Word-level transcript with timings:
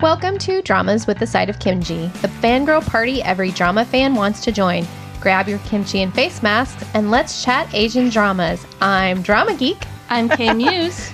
Welcome 0.00 0.38
to 0.38 0.62
Dramas 0.62 1.08
with 1.08 1.18
the 1.18 1.26
Side 1.26 1.50
of 1.50 1.58
Kimchi, 1.58 2.06
the 2.22 2.28
fangirl 2.28 2.86
party 2.86 3.20
every 3.20 3.50
drama 3.50 3.84
fan 3.84 4.14
wants 4.14 4.40
to 4.44 4.52
join. 4.52 4.86
Grab 5.18 5.48
your 5.48 5.58
kimchi 5.58 6.02
and 6.02 6.14
face 6.14 6.40
masks 6.40 6.84
and 6.94 7.10
let's 7.10 7.42
chat 7.42 7.68
Asian 7.74 8.08
dramas. 8.08 8.64
I'm 8.80 9.22
Drama 9.22 9.56
Geek. 9.56 9.84
I'm 10.08 10.28
K 10.28 10.54
Muse. 10.54 11.12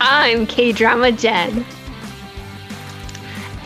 I'm 0.00 0.46
K 0.46 0.72
Drama 0.72 1.12
Jen. 1.12 1.66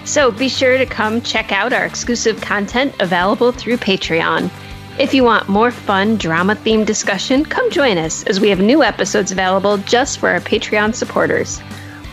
So 0.05 0.33
be 0.33 0.49
sure 0.49 0.77
to 0.77 0.85
come 0.85 1.23
check 1.23 1.53
out 1.53 1.73
our 1.73 1.85
exclusive 1.85 2.41
content 2.41 2.93
available 2.99 3.53
through 3.53 3.77
Patreon. 3.77 4.51
If 4.99 5.15
you 5.15 5.23
want 5.23 5.49
more 5.49 5.71
fun 5.71 6.17
drama 6.17 6.57
themed 6.57 6.87
discussion, 6.87 7.45
come 7.45 7.71
join 7.71 7.99
us 7.99 8.25
as 8.25 8.41
we 8.41 8.51
have 8.51 8.59
new 8.59 8.83
episodes 8.83 9.31
available 9.31 9.79
just 9.79 10.19
for 10.19 10.31
our 10.31 10.41
Patreon 10.41 10.93
supporters. 10.93 11.63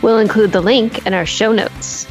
We'll 0.02 0.18
include 0.18 0.52
the 0.52 0.60
link 0.60 1.06
in 1.06 1.14
our 1.14 1.26
show 1.26 1.52
notes. 1.52 2.06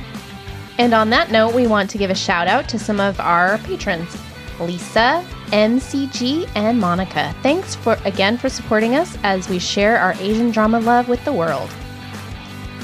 And 0.80 0.94
on 0.94 1.10
that 1.12 1.32
note, 1.32 1.54
we 1.54 1.68
want 1.68 1.90
to 1.92 1.98
give 1.98 2.10
a 2.10 2.16
shout 2.16 2.48
out 2.48 2.68
to 2.70 2.80
some 2.80 3.00
of 3.00 3.20
our 3.20 3.58
patrons 3.60 4.18
Lisa, 4.60 5.26
MCG, 5.48 6.48
and 6.56 6.80
Monica. 6.80 7.36
Thanks 7.42 7.76
for 7.76 7.98
again 8.06 8.38
for 8.38 8.48
supporting 8.48 8.96
us 8.96 9.18
as 9.24 9.50
we 9.50 9.58
share 9.60 9.98
our 9.98 10.14
Asian 10.20 10.52
drama 10.52 10.80
love 10.80 11.10
with 11.10 11.24
the 11.26 11.34
world. 11.34 11.70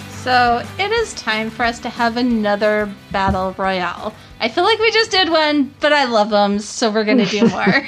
So 0.09 0.63
it 0.79 0.91
is 0.91 1.13
time 1.13 1.49
for 1.49 1.63
us 1.63 1.79
to 1.81 1.89
have 1.89 2.17
another 2.17 2.91
battle 3.11 3.53
royale. 3.57 4.13
I 4.39 4.49
feel 4.49 4.63
like 4.63 4.79
we 4.79 4.91
just 4.91 5.11
did 5.11 5.29
one, 5.29 5.73
but 5.79 5.93
I 5.93 6.05
love 6.05 6.29
them, 6.31 6.59
so 6.59 6.91
we're 6.91 7.05
gonna 7.05 7.25
do 7.25 7.47
more. 7.49 7.87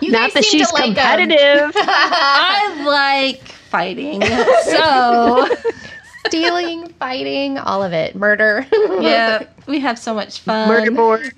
You 0.00 0.10
Not 0.12 0.32
guys 0.32 0.34
that 0.34 0.44
seem 0.44 0.60
she's 0.60 0.68
to 0.68 0.74
like 0.74 0.84
'em. 0.90 0.94
competitive. 0.94 1.72
I 1.76 2.84
like 2.86 3.42
fighting, 3.48 4.22
so 4.64 5.48
Stealing, 6.32 6.88
fighting, 6.98 7.58
all 7.58 7.82
of 7.82 7.92
it. 7.92 8.16
Murder. 8.16 8.66
yeah, 9.00 9.46
we 9.66 9.80
have 9.80 9.98
so 9.98 10.14
much 10.14 10.40
fun. 10.40 10.66
Murder 10.66 10.90
board. 10.90 11.30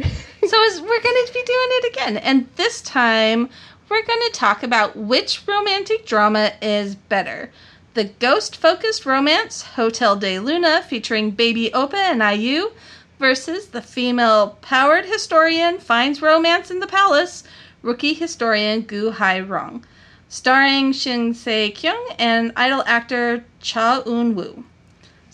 So 0.46 0.62
is, 0.62 0.80
we're 0.80 1.02
going 1.02 1.27
to 1.27 1.30
be 1.32 1.42
doing 1.42 1.69
it 1.70 1.92
again, 1.92 2.16
and 2.19 2.46
this 2.55 2.80
time 2.80 3.48
we're 3.88 4.04
going 4.04 4.20
to 4.27 4.30
talk 4.32 4.62
about 4.62 4.96
which 4.96 5.42
romantic 5.48 6.06
drama 6.06 6.52
is 6.62 6.94
better. 6.94 7.50
The 7.94 8.04
ghost-focused 8.04 9.04
romance 9.04 9.62
Hotel 9.62 10.14
de 10.14 10.38
Luna 10.38 10.82
featuring 10.82 11.32
Baby 11.32 11.70
Oppa 11.74 11.94
and 11.94 12.22
IU 12.22 12.70
versus 13.19 13.66
the 13.69 13.82
female-powered 13.82 15.06
historian 15.06 15.78
finds 15.78 16.22
romance 16.22 16.70
in 16.70 16.78
the 16.78 16.86
palace 16.86 17.42
rookie 17.82 18.14
historian 18.14 18.82
Goo 18.82 19.10
Hae-ryung, 19.10 19.82
starring 20.28 20.92
Shin 20.92 21.34
Se 21.34 21.70
Kyung 21.72 22.14
and 22.19 22.52
idol 22.56 22.84
actor 22.86 23.44
Cha 23.60 24.02
Eun 24.06 24.34
Woo. 24.34 24.64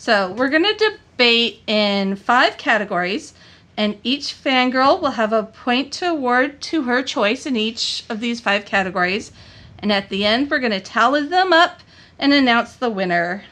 So 0.00 0.32
we're 0.32 0.48
going 0.48 0.64
to 0.64 0.90
debate 0.96 1.60
in 1.66 2.16
five 2.16 2.56
categories, 2.56 3.34
and 3.76 3.98
each 4.02 4.34
fangirl 4.34 4.98
will 4.98 5.10
have 5.10 5.34
a 5.34 5.42
point 5.42 5.92
to 5.92 6.06
award 6.08 6.62
to 6.62 6.84
her 6.84 7.02
choice 7.02 7.44
in 7.44 7.54
each 7.54 8.04
of 8.08 8.18
these 8.18 8.40
five 8.40 8.64
categories. 8.64 9.30
And 9.78 9.92
at 9.92 10.08
the 10.08 10.24
end, 10.24 10.50
we're 10.50 10.58
going 10.58 10.72
to 10.72 10.80
tally 10.80 11.26
them 11.26 11.52
up 11.52 11.80
and 12.18 12.32
announce 12.32 12.76
the 12.76 12.88
winner. 12.88 13.44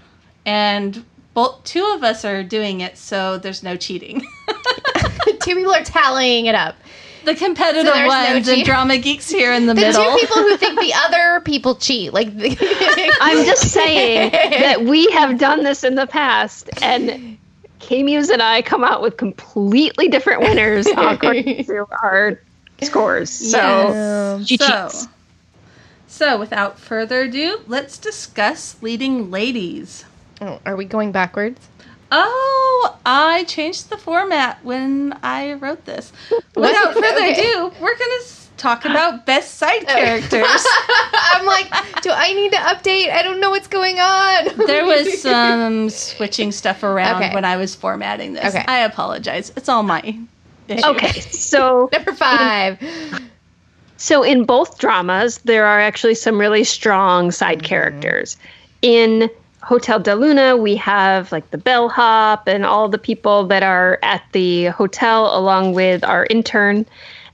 And 0.47 1.05
both 1.35 1.65
two 1.65 1.85
of 1.95 2.03
us 2.03 2.25
are 2.25 2.43
doing 2.43 2.81
it, 2.81 2.97
so 2.97 3.37
there's 3.37 3.63
no 3.63 3.77
cheating. 3.77 4.27
Two 5.41 5.55
people 5.55 5.73
are 5.73 5.85
tallying 5.85 6.47
it 6.47 6.55
up. 6.55 6.77
the 7.25 7.35
competitive 7.35 7.87
So 7.87 7.93
there's 7.95 8.09
no 8.11 8.35
ones 8.35 8.49
and 8.49 8.65
drama 8.65 8.99
geeks 8.99 9.29
here 9.31 9.53
in 9.53 9.67
the, 9.67 9.75
middle. 9.75 10.03
The 10.13 10.21
two 10.21 10.27
people 10.27 10.37
who 10.43 10.57
think 10.57 10.81
the 10.81 10.93
other 10.95 11.41
people 11.41 11.75
cheat. 11.77 12.13
Like 12.13 12.29
I'm 13.21 13.45
just 13.45 13.71
saying 13.73 14.31
that 14.33 14.83
we 14.85 15.11
have 15.13 15.39
done 15.39 15.63
this 15.65 15.85
in 15.85 15.95
the 15.95 16.07
past, 16.07 16.71
and 16.83 17.39
K 17.81 18.03
Muse 18.03 18.29
and 18.31 18.43
I 18.43 18.63
come 18.63 18.85
out 18.85 19.03
with 19.03 19.17
completely 19.17 20.09
different 20.09 20.41
winners 20.43 20.87
according 20.87 21.65
to 21.67 21.87
our 22.03 22.41
scores. 22.83 23.31
So 23.31 23.59
Yes. 23.59 24.47
she 24.47 24.57
so, 24.57 24.67
cheats. 24.67 25.09
so 26.07 26.39
without 26.39 26.79
further 26.79 27.23
ado, 27.23 27.61
let's 27.67 27.99
discuss 27.99 28.77
leading 28.83 29.31
ladies. 29.31 30.05
Oh, 30.41 30.61
are 30.65 30.77
we 30.77 30.85
going 30.85 31.11
backwards? 31.13 31.59
Oh, 32.11 32.58
I 33.11 33.45
changed 33.45 33.89
the 33.89 33.97
format 33.97 34.63
when 34.63 35.19
I 35.23 35.55
wrote 35.55 35.87
this. 35.87 36.13
Without 36.55 36.93
further 36.93 37.07
Okay. 37.07 37.33
ado, 37.53 37.73
we're 37.81 37.97
going 37.97 38.21
to 38.21 38.27
talk 38.59 38.85
about 38.85 39.25
best 39.25 39.55
side 39.55 39.85
oh. 39.89 39.95
characters. 39.95 40.67
I'm 41.33 41.47
like, 41.47 41.71
do 42.03 42.11
I 42.11 42.35
need 42.35 42.53
to 42.53 42.59
update? 42.59 43.11
I 43.11 43.23
don't 43.23 43.41
know 43.41 43.49
what's 43.49 43.67
going 43.67 43.99
on. 43.99 44.49
there 44.67 44.85
was 44.85 45.23
some 45.23 45.89
switching 45.89 46.53
stuff 46.53 46.83
around 46.83 47.23
Okay. 47.23 47.35
when 47.35 47.47
I 47.47 47.57
was 47.57 47.75
formatting 47.75 48.35
this. 48.35 48.55
Okay. 48.55 48.65
I 48.69 48.81
apologize. 48.81 49.55
It's 49.57 49.71
all 49.71 49.83
my 49.83 50.03
issue. 50.69 50.87
Okay, 50.87 51.21
so 51.21 51.89
number 51.95 52.13
five. 52.13 52.79
So 53.97 54.23
in 54.23 54.45
both 54.45 54.79
dramas, 54.79 55.39
there 55.39 55.65
are 55.65 55.81
actually 55.81 56.15
some 56.15 56.39
really 56.39 56.63
strong 56.63 57.31
side 57.31 57.63
characters. 57.63 58.37
In 58.83 59.31
Hotel 59.69 59.99
de 59.99 60.15
Luna, 60.15 60.57
we 60.57 60.77
have 60.77 61.31
like 61.31 61.51
the 61.51 61.59
bellhop 61.59 62.49
and 62.49 62.65
all 62.65 62.89
the 62.89 62.97
people 62.97 63.47
that 63.49 63.63
are 63.63 63.99
at 64.03 64.23
the 64.33 64.69
hotel, 64.69 65.39
along 65.39 65.75
with 65.75 66.03
our 66.05 66.27
intern. 66.31 66.87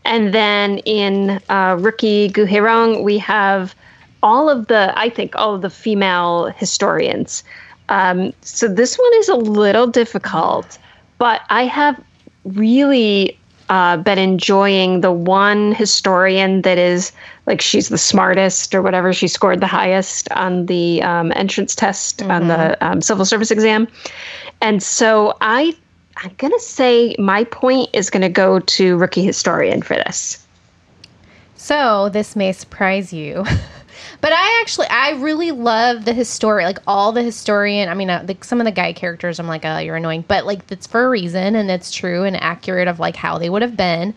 And 0.05 0.35
then 0.35 0.79
in 0.79 1.41
uh, 1.49 1.77
Rookie 1.79 2.27
Goo 2.31 2.45
Hae-ryung, 2.45 3.05
we 3.05 3.19
have 3.19 3.77
all 4.21 4.51
of 4.51 4.67
the, 4.67 4.93
I 4.99 5.11
think, 5.11 5.37
all 5.37 5.55
of 5.55 5.63
the 5.63 5.71
female 5.71 6.47
historians. 6.47 7.45
Um, 7.89 8.33
so 8.41 8.67
this 8.67 8.99
one 8.99 9.15
is 9.15 9.29
a 9.29 9.37
little 9.37 9.87
difficult, 9.87 10.77
but 11.19 11.43
I 11.51 11.67
have 11.67 12.03
really 12.43 13.39
uh, 13.69 13.97
been 13.97 14.19
enjoying 14.19 15.01
the 15.01 15.13
one 15.13 15.73
historian 15.73 16.63
that 16.63 16.79
is 16.79 17.13
like 17.47 17.61
she's 17.61 17.89
the 17.89 17.99
smartest 17.99 18.75
or 18.75 18.83
whatever. 18.83 19.13
She 19.13 19.29
scored 19.29 19.61
the 19.61 19.67
highest 19.67 20.31
on 20.33 20.67
the 20.67 21.03
um, 21.03 21.33
entrance 21.35 21.75
test 21.75 22.23
on 22.23 22.49
the 22.49 22.77
um, 22.85 23.01
civil 23.01 23.25
service 23.25 23.51
exam, 23.51 23.89
and 24.61 24.83
so 24.83 25.37
I 25.41 25.77
I'm 26.19 26.35
gonna 26.39 26.59
say 26.59 27.15
my 27.19 27.45
point 27.45 27.91
is 27.93 28.11
gonna 28.11 28.29
go 28.29 28.61
to 28.61 28.97
rookie 28.97 29.25
historian 29.25 29.83
for 29.83 29.95
this. 29.95 30.47
So 31.57 32.11
this 32.11 32.37
may 32.37 32.53
surprise 32.53 33.13
you, 33.13 33.45
but 34.21 34.33
I 34.33 34.61
actually 34.61 34.87
I 34.89 35.13
really 35.13 35.51
love 35.51 36.05
the 36.05 36.13
historian, 36.13 36.67
like 36.67 36.81
all 36.87 37.13
the 37.13 37.23
historian. 37.23 37.89
I 37.89 37.95
mean, 37.95 38.11
uh, 38.11 38.25
like 38.27 38.45
some 38.45 38.61
of 38.61 38.65
the 38.65 38.73
guy 38.73 38.93
characters, 38.93 39.39
I'm 39.39 39.47
like, 39.47 39.65
oh, 39.65 39.79
you're 39.79 39.97
annoying, 39.97 40.25
but 40.27 40.47
like 40.47 40.61
it's 40.71 40.87
for 40.87 41.05
a 41.05 41.09
reason 41.09 41.57
and 41.57 41.71
it's 41.71 41.91
true 41.91 42.25
and 42.25 42.37
accurate 42.37 42.89
of 42.89 42.99
like 42.99 43.17
how 43.17 43.39
they 43.39 43.51
would 43.51 43.63
have 43.63 43.77
been 43.77 44.15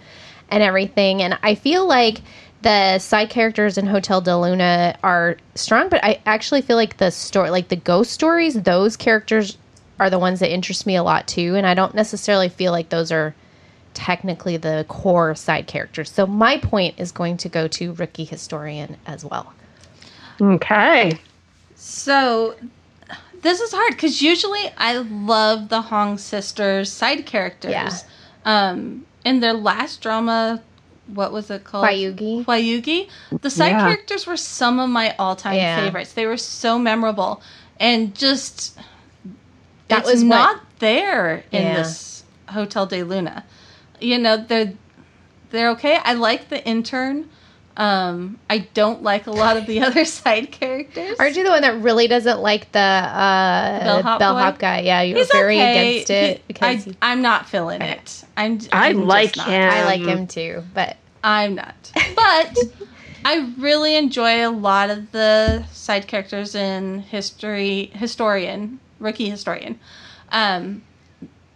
and 0.50 0.64
everything. 0.64 1.22
And 1.22 1.38
I 1.44 1.56
feel 1.56 1.88
like 1.88 2.22
the 2.62 3.00
side 3.00 3.30
characters 3.30 3.78
in 3.78 3.86
Hotel 3.86 4.22
de 4.22 4.38
Luna 4.38 4.98
are 5.04 5.38
strong, 5.56 5.90
but 5.90 6.04
I 6.04 6.22
actually 6.26 6.62
feel 6.62 6.76
like 6.76 6.98
the 6.98 7.12
story, 7.12 7.50
like 7.50 7.68
the 7.68 7.76
ghost 7.76 8.12
stories, 8.12 8.56
those 8.62 8.98
characters 8.98 9.58
are 10.00 10.10
the 10.10 10.20
ones 10.20 10.40
that 10.40 10.52
interest 10.52 10.86
me 10.86 10.96
a 10.96 11.04
lot 11.04 11.28
too. 11.28 11.56
And 11.56 11.66
I 11.66 11.74
don't 11.74 11.96
necessarily 11.96 12.50
feel 12.50 12.72
like 12.72 12.90
those 12.90 13.12
are 13.12 13.36
technically 13.94 14.58
the 14.58 14.86
core 14.88 15.34
side 15.36 15.68
characters. 15.68 16.12
So 16.12 16.28
my 16.28 16.58
point 16.58 16.96
is 16.98 17.12
going 17.12 17.38
to 17.38 17.50
go 17.50 17.68
to 17.70 17.94
Rookie 17.94 18.26
Historian 18.26 18.98
as 19.06 19.26
well. 19.26 19.54
Okay. 20.42 21.18
So 21.76 22.56
this 23.42 23.60
is 23.62 23.72
hard 23.72 23.92
because 23.92 24.22
usually 24.22 24.72
I 24.78 24.98
love 24.98 25.70
the 25.70 25.82
Hong 25.82 26.18
sisters 26.18 26.92
side 26.92 27.26
characters. 27.26 27.72
Yeah. 27.72 27.92
Um, 28.46 29.06
in 29.26 29.40
their 29.42 29.54
last 29.54 30.02
drama, 30.02 30.62
what 31.08 31.32
was 31.32 31.50
it 31.52 31.64
called? 31.64 31.86
Hwayugi. 31.86 32.46
Hwayugi. 32.46 33.10
The 33.42 33.50
side 33.50 33.70
Yeah. 33.70 33.80
characters 33.82 34.26
were 34.28 34.38
some 34.38 34.80
of 34.80 34.90
my 34.90 35.16
all-time 35.18 35.56
Yeah. 35.56 35.84
favorites. 35.84 36.14
They 36.14 36.26
were 36.26 36.38
so 36.38 36.78
memorable 36.80 37.42
and 37.80 38.14
just 38.16 38.78
That 39.88 40.00
it's 40.00 40.12
was 40.12 40.24
what- 40.24 40.30
not 40.30 40.62
there 40.80 41.44
in 41.52 41.62
Yeah. 41.64 41.74
this 41.78 42.24
Hotel 42.50 42.86
de 42.86 43.04
Luna. 43.04 43.44
You 44.00 44.18
know 44.18 44.38
they're 44.38 44.74
they're 45.50 45.70
okay. 45.72 45.98
I 46.04 46.14
like 46.14 46.50
the 46.50 46.66
intern. 46.66 47.30
Um, 47.78 48.40
I 48.50 48.58
don't 48.74 49.04
like 49.04 49.28
a 49.28 49.32
lot 49.32 49.56
of 49.56 49.68
the 49.68 49.82
other 49.84 50.04
side 50.04 50.52
characters. 50.52 51.16
Aren't 51.20 51.38
you 51.38 51.44
the 51.44 51.52
one 51.52 51.62
that 51.62 51.80
really 51.82 52.08
doesn't 52.08 52.40
like 52.40 52.72
the 52.72 52.80
uh, 52.80 53.80
Bellhop 53.84 54.20
bellhop 54.20 54.58
guy? 54.60 54.80
Yeah, 54.80 55.02
you're 55.04 55.20
He's 55.20 55.28
very 55.32 55.58
okay. 55.58 55.98
against 55.98 56.10
it 56.10 56.38
He- 56.38 56.44
because 56.48 56.88
I, 56.88 56.90
he- 56.90 56.98
I'm 57.04 57.22
not 57.22 57.48
feeling 57.48 57.82
it. 57.84 58.24
I'm. 58.36 58.60
I 58.72 58.90
I'm 58.90 58.96
just 58.98 59.08
like 59.08 59.38
not. 59.38 59.48
him. 59.48 59.70
I 59.72 59.86
like 59.86 60.02
him 60.02 60.26
too. 60.28 60.64
But 60.74 60.98
I'm 61.24 61.54
not. 61.56 61.92
But 62.16 62.58
I 63.24 63.54
really 63.60 63.96
enjoy 63.96 64.48
a 64.48 64.50
lot 64.50 64.90
of 64.90 65.12
the 65.12 65.64
side 65.68 66.08
characters 66.08 66.56
in 66.56 67.00
history. 67.02 67.92
Historian, 67.94 68.80
rookie 69.00 69.30
historian. 69.30 69.80
Um, 70.32 70.82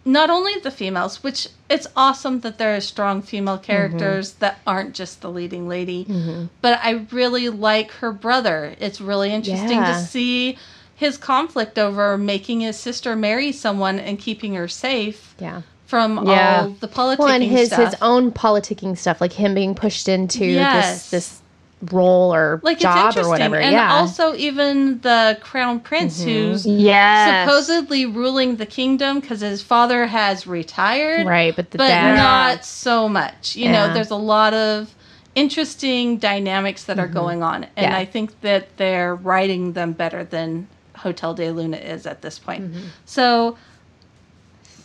not 0.04 0.30
only 0.30 0.54
the 0.60 0.70
females, 0.70 1.22
which 1.22 1.48
it's 1.70 1.86
awesome 1.96 2.40
that 2.40 2.58
there 2.58 2.74
are 2.76 2.80
strong 2.80 3.22
female 3.22 3.56
mm-hmm. 3.56 3.64
characters 3.64 4.32
that 4.34 4.58
aren't 4.66 4.94
just 4.94 5.20
the 5.20 5.30
leading 5.30 5.68
lady, 5.68 6.04
mm-hmm. 6.04 6.46
but 6.60 6.78
I 6.82 7.06
really 7.12 7.48
like 7.48 7.90
her 7.92 8.12
brother. 8.12 8.74
It's 8.80 9.00
really 9.00 9.32
interesting 9.32 9.78
Yeah. 9.78 9.92
to 9.92 9.98
see 10.04 10.58
his 10.94 11.16
conflict 11.16 11.78
over 11.78 12.16
making 12.18 12.60
his 12.60 12.78
sister 12.78 13.16
marry 13.16 13.52
someone 13.52 13.98
and 13.98 14.18
keeping 14.18 14.54
her 14.54 14.68
safe 14.68 15.34
Yeah. 15.38 15.62
from 15.86 16.26
Yeah. 16.26 16.62
all 16.62 16.70
the 16.80 16.88
politicking 16.88 17.18
Well, 17.18 17.28
and 17.28 17.44
his 17.44 17.68
stuff. 17.68 17.92
his 17.92 18.00
own 18.02 18.32
politicking 18.32 18.96
stuff, 18.98 19.20
like 19.20 19.32
him 19.32 19.54
being 19.54 19.74
pushed 19.74 20.08
into 20.08 20.44
Yes. 20.44 21.10
this 21.10 21.10
this 21.10 21.41
role 21.90 22.32
or 22.32 22.60
like 22.62 22.78
job 22.78 23.08
it's 23.08 23.16
or 23.16 23.20
interesting, 23.20 23.30
whatever. 23.30 23.56
and 23.56 23.72
yeah. 23.72 23.92
also 23.94 24.34
even 24.36 25.00
the 25.00 25.36
crown 25.42 25.80
prince 25.80 26.22
who's 26.22 26.64
Yes. 26.64 27.48
supposedly 27.48 28.06
ruling 28.06 28.56
the 28.56 28.66
kingdom 28.66 29.18
because 29.20 29.40
his 29.40 29.62
father 29.62 30.06
has 30.06 30.46
retired, 30.46 31.26
right, 31.26 31.54
but 31.56 31.70
the 31.72 31.78
but 31.78 31.88
dad. 31.88 32.14
not 32.16 32.64
so 32.64 33.08
much. 33.08 33.56
You 33.56 33.70
know, 33.72 33.92
there's 33.92 34.10
a 34.10 34.16
lot 34.16 34.54
of 34.54 34.94
interesting 35.34 36.18
dynamics 36.18 36.84
that 36.84 36.98
are 36.98 37.08
going 37.08 37.42
on, 37.42 37.64
and 37.64 37.72
Mm-hmm. 37.72 37.82
Yeah. 37.92 37.96
I 37.98 38.04
think 38.04 38.40
that 38.42 38.76
they're 38.76 39.14
writing 39.16 39.72
them 39.72 39.92
better 39.92 40.22
than 40.24 40.68
Hotel 40.96 41.34
de 41.34 41.50
Luna 41.50 41.78
is 41.78 42.06
at 42.06 42.22
this 42.22 42.38
point. 42.38 42.72
So. 43.06 43.56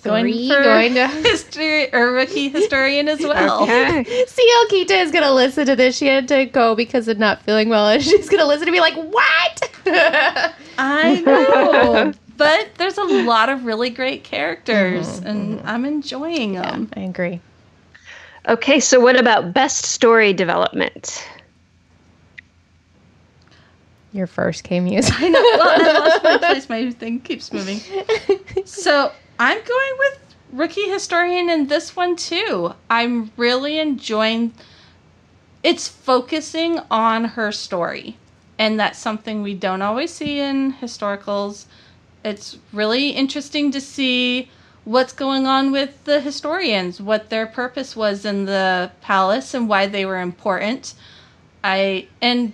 Going 0.04 0.26
Mm-hmm. 0.26 0.38
Three, 0.38 0.48
for 0.50 0.64
going 0.64 0.94
to- 0.96 1.08
history 1.30 1.94
or 1.94 2.12
rookie 2.14 2.50
historian 2.50 3.08
as 3.10 3.20
well. 3.20 3.64
Okay. 3.64 4.04
CL 4.04 4.66
Kita 4.68 5.02
is 5.02 5.12
gonna 5.12 5.34
listen 5.34 5.66
to 5.66 5.76
this. 5.76 5.98
She 5.98 6.08
had 6.08 6.28
to 6.30 6.46
go 6.46 6.76
because 6.76 7.08
of 7.08 7.18
not 7.18 7.42
feeling 7.44 7.68
well, 7.70 7.88
and 7.90 8.02
she's 8.04 8.30
gonna 8.30 8.46
listen 8.46 8.66
to 8.68 8.72
me 8.72 8.80
like, 8.80 8.96
"What?" 8.96 9.72
I 10.78 11.22
know. 11.26 12.14
but 12.38 12.70
there's 12.76 12.98
a 12.98 13.04
lot 13.04 13.50
of 13.50 13.66
really 13.66 13.90
great 13.90 14.24
characters, 14.24 15.20
Mm-hmm, 15.20 15.28
and 15.28 15.62
I'm 15.68 15.84
enjoying 15.86 16.54
them. 16.54 16.90
I 16.96 17.02
agree. 17.02 17.42
Okay, 18.48 18.80
so 18.80 19.00
what 19.00 19.20
about 19.20 19.54
best 19.54 19.84
story 19.86 20.32
development? 20.32 21.28
Your 24.14 24.28
first 24.28 24.64
K 24.64 24.80
Muse. 24.80 25.10
I 25.14 25.28
know. 25.28 25.42
Well, 25.42 25.62
I 25.96 26.00
lost 26.00 26.24
my 26.24 26.38
place. 26.38 26.70
My 26.70 26.92
thing 26.92 27.20
keeps 27.20 27.52
moving. 27.52 27.80
So 28.66 29.12
I'm 29.40 29.58
going 29.58 29.98
with 30.00 30.20
rookie 30.52 30.90
historian 30.90 31.50
in 31.50 31.68
this 31.68 31.96
one 31.96 32.16
too. 32.16 32.74
I'm 32.90 33.32
really 33.38 33.80
enjoying. 33.80 34.54
It's 35.64 35.88
focusing 35.88 36.80
on 36.90 37.26
her 37.26 37.52
story, 37.52 38.18
and 38.58 38.80
that's 38.80 39.00
something 39.00 39.42
we 39.42 39.54
don't 39.54 39.82
always 39.82 40.14
see 40.14 40.40
in 40.40 40.74
historicals. 40.74 41.66
It's 42.24 42.58
really 42.74 43.10
interesting 43.10 43.72
to 43.72 43.82
see 43.82 44.50
what's 44.86 45.14
going 45.14 45.46
on 45.46 45.72
with 45.72 46.04
the 46.06 46.22
historians, 46.22 47.02
what 47.02 47.30
their 47.30 47.46
purpose 47.46 47.96
was 47.96 48.26
in 48.26 48.46
the 48.46 48.92
palace, 49.02 49.54
and 49.54 49.70
why 49.70 49.86
they 49.86 50.06
were 50.06 50.20
important. 50.20 50.94
I 51.64 52.08
and 52.22 52.54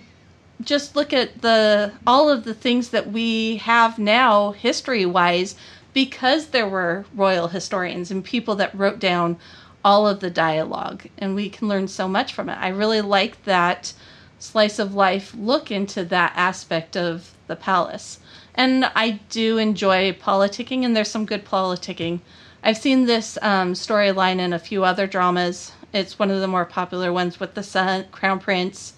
just 0.60 0.96
look 0.96 1.12
at 1.12 1.42
the 1.42 1.92
all 2.06 2.28
of 2.28 2.44
the 2.44 2.54
things 2.54 2.90
that 2.90 3.10
we 3.10 3.56
have 3.58 3.98
now 3.98 4.52
history 4.52 5.06
wise 5.06 5.54
because 5.94 6.48
there 6.48 6.68
were 6.68 7.06
royal 7.14 7.48
historians 7.48 8.10
and 8.10 8.22
people 8.22 8.56
that 8.56 8.74
wrote 8.74 8.98
down 8.98 9.38
all 9.84 10.06
of 10.06 10.20
the 10.20 10.30
dialogue 10.30 11.04
and 11.16 11.34
we 11.34 11.48
can 11.48 11.68
learn 11.68 11.88
so 11.88 12.08
much 12.08 12.34
from 12.34 12.50
it. 12.50 12.58
I 12.58 12.68
really 12.68 13.00
like 13.00 13.44
that 13.44 13.94
slice 14.38 14.78
of 14.78 14.94
life 14.94 15.34
look 15.38 15.70
into 15.70 16.04
that 16.04 16.32
aspect 16.36 16.96
of 16.96 17.32
the 17.46 17.56
palace. 17.56 18.18
And 18.54 18.84
i 18.94 19.20
do 19.30 19.58
enjoy 19.58 20.12
politicking 20.12 20.84
and 20.84 20.96
there's 20.96 21.10
some 21.10 21.26
good 21.26 21.44
politicking. 21.44 22.20
I've 22.62 22.78
seen 22.78 23.06
this 23.06 23.38
um, 23.42 23.74
storyline 23.74 24.38
in 24.38 24.52
a 24.52 24.58
few 24.58 24.84
other 24.84 25.06
dramas. 25.06 25.72
It's 25.92 26.18
one 26.18 26.30
of 26.30 26.40
the 26.40 26.48
more 26.48 26.64
popular 26.64 27.12
ones 27.12 27.38
with 27.38 27.54
the 27.54 27.62
son 27.62 28.06
crown 28.10 28.40
prince 28.40 28.94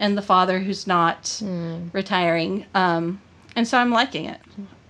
and 0.00 0.16
the 0.16 0.22
father 0.22 0.60
who's 0.60 0.86
not 0.86 1.42
retiring. 1.92 2.64
Um, 2.74 3.20
and 3.56 3.66
so 3.66 3.78
I'm 3.78 3.90
liking 3.90 4.24
it. 4.24 4.40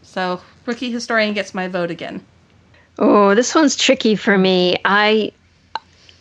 So 0.09 0.41
rookie 0.65 0.91
historian 0.91 1.35
gets 1.35 1.55
my 1.55 1.69
vote 1.69 1.91
again. 1.91 2.25
Oh, 2.99 3.35
this 3.35 3.55
one's 3.55 3.77
tricky 3.77 4.17
for 4.17 4.39
me. 4.39 4.79
I 4.85 5.33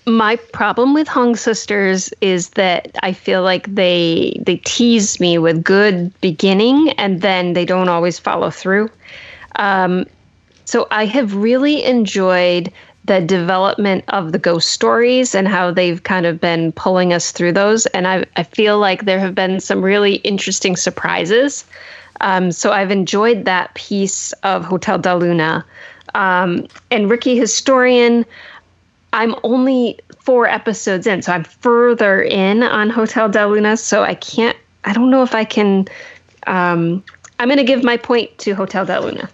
my 0.06 0.36
problem 0.36 0.94
with 0.94 1.08
Hong 1.08 1.36
Sisters 1.36 2.14
is 2.22 2.50
that 2.52 2.96
I 3.02 3.14
feel 3.14 3.44
like 3.44 3.74
they 3.74 4.40
they 4.46 4.58
tease 4.58 5.20
me 5.20 5.38
with 5.38 5.64
good 5.64 6.14
beginning 6.22 6.92
and 6.92 7.22
then 7.22 7.54
they 7.54 7.66
don't 7.66 7.90
always 7.90 8.20
follow 8.20 8.50
through. 8.50 8.90
Um, 9.56 10.06
so 10.66 10.88
I 10.92 11.06
have 11.06 11.34
really 11.34 11.84
enjoyed 11.84 12.72
the 13.06 13.22
development 13.22 14.04
of 14.10 14.34
the 14.34 14.40
ghost 14.40 14.70
stories 14.70 15.34
and 15.34 15.48
how 15.48 15.72
they've 15.72 16.04
kind 16.04 16.26
of 16.26 16.42
been 16.42 16.74
pulling 16.74 17.14
us 17.14 17.32
through 17.32 17.54
those. 17.54 17.86
And 17.88 18.06
I, 18.06 18.26
I 18.36 18.44
feel 18.44 18.80
like 18.80 19.06
there 19.06 19.20
have 19.20 19.34
been 19.34 19.62
some 19.62 19.82
really 19.82 20.16
interesting 20.16 20.76
surprises. 20.76 21.64
Um, 22.22 22.52
so 22.52 22.72
I've 22.72 22.92
enjoyed 22.92 23.46
that 23.46 23.74
piece 23.76 24.34
of 24.44 24.66
Hotel 24.66 24.98
Del 24.98 25.20
Luna. 25.20 25.66
Um, 26.16 26.68
and 26.90 27.10
Rookie 27.10 27.38
Historian, 27.38 28.26
I'm 29.14 29.36
only 29.44 30.00
four 30.20 30.48
episodes 30.48 31.08
in, 31.08 31.22
so 31.22 31.32
I'm 31.32 31.44
further 31.44 32.22
in 32.22 32.64
on 32.64 32.90
Hotel 32.90 33.30
Del 33.30 33.50
Luna. 33.50 33.78
So 33.78 34.04
I 34.04 34.16
can't, 34.16 34.58
I 34.84 34.94
don't 34.94 35.10
know 35.10 35.24
if 35.24 35.36
I 35.36 35.44
can. 35.44 35.88
Um, 36.48 37.04
I'm 37.40 37.48
going 37.48 37.58
to 37.58 37.64
give 37.64 37.84
my 37.84 37.98
point 37.98 38.36
to 38.40 38.54
Hotel 38.54 38.86
Del 38.86 39.04
Luna. 39.04 39.30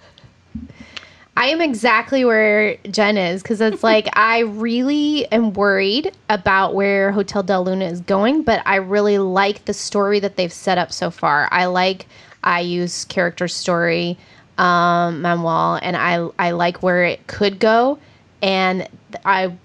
I 1.35 1.47
am 1.47 1.61
exactly 1.61 2.25
where 2.25 2.77
Jen 2.91 3.17
is 3.17 3.41
because 3.41 3.59
it's 3.59 3.83
like 3.83 4.07
I 4.13 4.39
really 4.39 5.25
am 5.31 5.53
worried 5.53 6.11
about 6.29 6.75
where 6.75 7.11
Hotel 7.11 7.43
Del 7.43 7.65
Luna 7.65 7.85
is 7.85 8.01
going, 8.01 8.43
but 8.43 8.61
I 8.65 8.75
really 8.75 9.17
like 9.17 9.65
the 9.65 9.73
story 9.73 10.19
that 10.19 10.35
they've 10.35 10.53
set 10.53 10.77
up 10.77 10.91
so 10.91 11.09
far. 11.09 11.47
I 11.51 11.65
like 11.65 12.07
IU's 12.45 13.05
character 13.05 13.47
story, 13.47 14.17
um, 14.57 15.21
Man-wol, 15.21 15.79
and 15.81 15.95
I 15.95 16.27
I 16.37 16.51
like 16.51 16.83
where 16.83 17.03
it 17.03 17.25
could 17.27 17.59
go, 17.59 17.99
and 18.41 18.87
I 19.25 19.55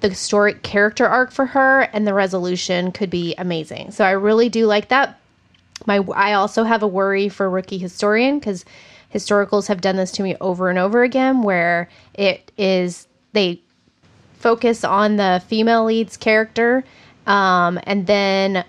the 0.00 0.14
story 0.14 0.52
character 0.54 1.06
arc 1.06 1.30
for 1.30 1.46
her 1.46 1.88
and 1.94 2.06
the 2.06 2.12
resolution 2.12 2.92
could 2.92 3.08
be 3.08 3.34
amazing. 3.38 3.90
So 3.90 4.04
I 4.04 4.10
really 4.10 4.50
do 4.50 4.66
like 4.66 4.88
that. 4.88 5.18
My 5.86 5.98
I 6.14 6.34
also 6.34 6.64
have 6.64 6.82
a 6.82 6.86
worry 6.86 7.30
for 7.30 7.48
rookie 7.48 7.78
historian 7.78 8.38
because 8.38 8.66
historicals 9.14 9.68
have 9.68 9.80
done 9.80 9.96
this 9.96 10.12
to 10.12 10.22
me 10.22 10.36
over 10.42 10.68
and 10.68 10.78
over 10.78 11.02
again 11.02 11.42
where 11.42 11.88
it 12.12 12.52
is 12.58 13.06
they 13.32 13.60
focus 14.34 14.84
on 14.84 15.16
the 15.16 15.42
female 15.46 15.84
lead's 15.84 16.18
character 16.18 16.84
um, 17.26 17.80
and 17.84 18.06
then 18.06 18.64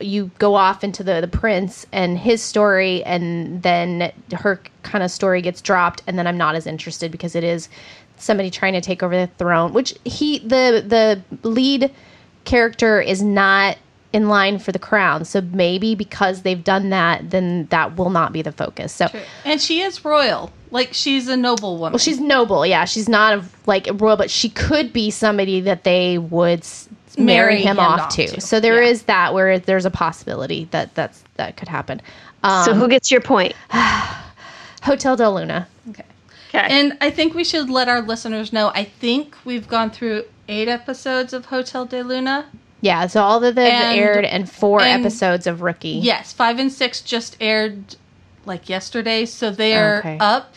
you 0.00 0.30
go 0.38 0.54
off 0.54 0.84
into 0.84 1.02
the 1.02 1.20
the 1.20 1.28
prince 1.28 1.86
and 1.92 2.18
his 2.18 2.42
story 2.42 3.02
and 3.04 3.62
then 3.62 4.12
her 4.32 4.60
kind 4.82 5.02
of 5.02 5.10
story 5.10 5.40
gets 5.42 5.60
dropped 5.62 6.02
and 6.06 6.18
then 6.18 6.26
I'm 6.26 6.36
not 6.38 6.54
as 6.54 6.66
interested 6.66 7.10
because 7.10 7.34
it 7.34 7.44
is 7.44 7.68
somebody 8.16 8.50
trying 8.50 8.72
to 8.74 8.80
take 8.80 9.02
over 9.02 9.16
the 9.16 9.26
throne 9.38 9.72
which 9.72 9.94
he 10.04 10.38
the 10.40 10.84
the 10.86 11.48
lead 11.48 11.90
character 12.44 13.00
is 13.00 13.22
not 13.22 13.78
in 14.12 14.28
line 14.28 14.58
for 14.58 14.72
the 14.72 14.78
crown 14.78 15.24
so 15.24 15.40
maybe 15.40 15.94
because 15.94 16.42
they've 16.42 16.64
done 16.64 16.90
that 16.90 17.30
then 17.30 17.66
that 17.66 17.96
will 17.96 18.10
not 18.10 18.32
be 18.32 18.40
the 18.42 18.52
focus 18.52 18.92
so 18.92 19.08
And 19.44 19.60
she 19.60 19.80
is 19.80 20.04
royal. 20.04 20.50
Like 20.70 20.92
she's 20.92 21.28
a 21.28 21.36
noble 21.36 21.76
woman. 21.78 21.92
well, 21.92 21.98
she's 21.98 22.18
noble. 22.20 22.66
Yeah, 22.66 22.84
she's 22.86 23.08
not 23.08 23.38
a, 23.38 23.44
like 23.66 23.88
royal, 23.94 24.16
but 24.16 24.30
she 24.30 24.48
could 24.48 24.92
be 24.92 25.10
somebody 25.10 25.60
that 25.60 25.84
they 25.84 26.18
would 26.18 26.66
marry, 27.16 27.26
Marry 27.54 27.56
him 27.62 27.76
him 27.76 27.78
off, 27.80 28.00
off 28.00 28.14
to. 28.16 28.26
to. 28.26 28.40
So 28.40 28.60
there 28.60 28.82
Yeah. 28.82 28.90
is 28.90 29.02
that 29.04 29.34
where 29.34 29.58
there's 29.58 29.84
a 29.84 29.90
possibility 29.90 30.68
that 30.70 30.94
that's 30.94 31.22
that 31.36 31.56
could 31.56 31.68
happen. 31.68 32.00
Um, 32.42 32.64
So 32.64 32.74
who 32.74 32.88
gets 32.88 33.10
your 33.10 33.20
point? 33.20 33.54
Hotel 34.82 35.16
Del 35.16 35.34
Luna. 35.34 35.66
okay. 35.90 36.04
Okay. 36.54 36.66
And 36.70 36.96
I 37.00 37.10
think 37.10 37.34
we 37.34 37.44
should 37.44 37.68
let 37.68 37.88
our 37.88 38.00
listeners 38.00 38.52
know. 38.52 38.68
I 38.74 38.84
think 38.84 39.34
we've 39.44 39.66
gone 39.68 39.90
through 39.90 40.24
eight 40.48 40.68
episodes 40.68 41.32
of 41.32 41.46
Hotel 41.46 41.84
de 41.86 42.02
Luna. 42.02 42.46
Yeah, 42.80 43.06
so 43.08 43.20
all 43.22 43.42
of 43.42 43.54
them 43.56 43.66
And- 43.66 43.98
aired 43.98 44.24
and 44.24 44.48
four 44.50 44.80
and- 44.80 45.04
episodes 45.04 45.46
of 45.46 45.60
Rookie. 45.60 45.88
Yes, 46.02 46.32
five 46.32 46.58
and 46.58 46.72
six 46.72 47.00
just 47.00 47.36
aired 47.40 47.96
like 48.44 48.68
yesterday, 48.68 49.26
so 49.26 49.50
they're 49.50 49.98
Okay. 49.98 50.16
up. 50.20 50.54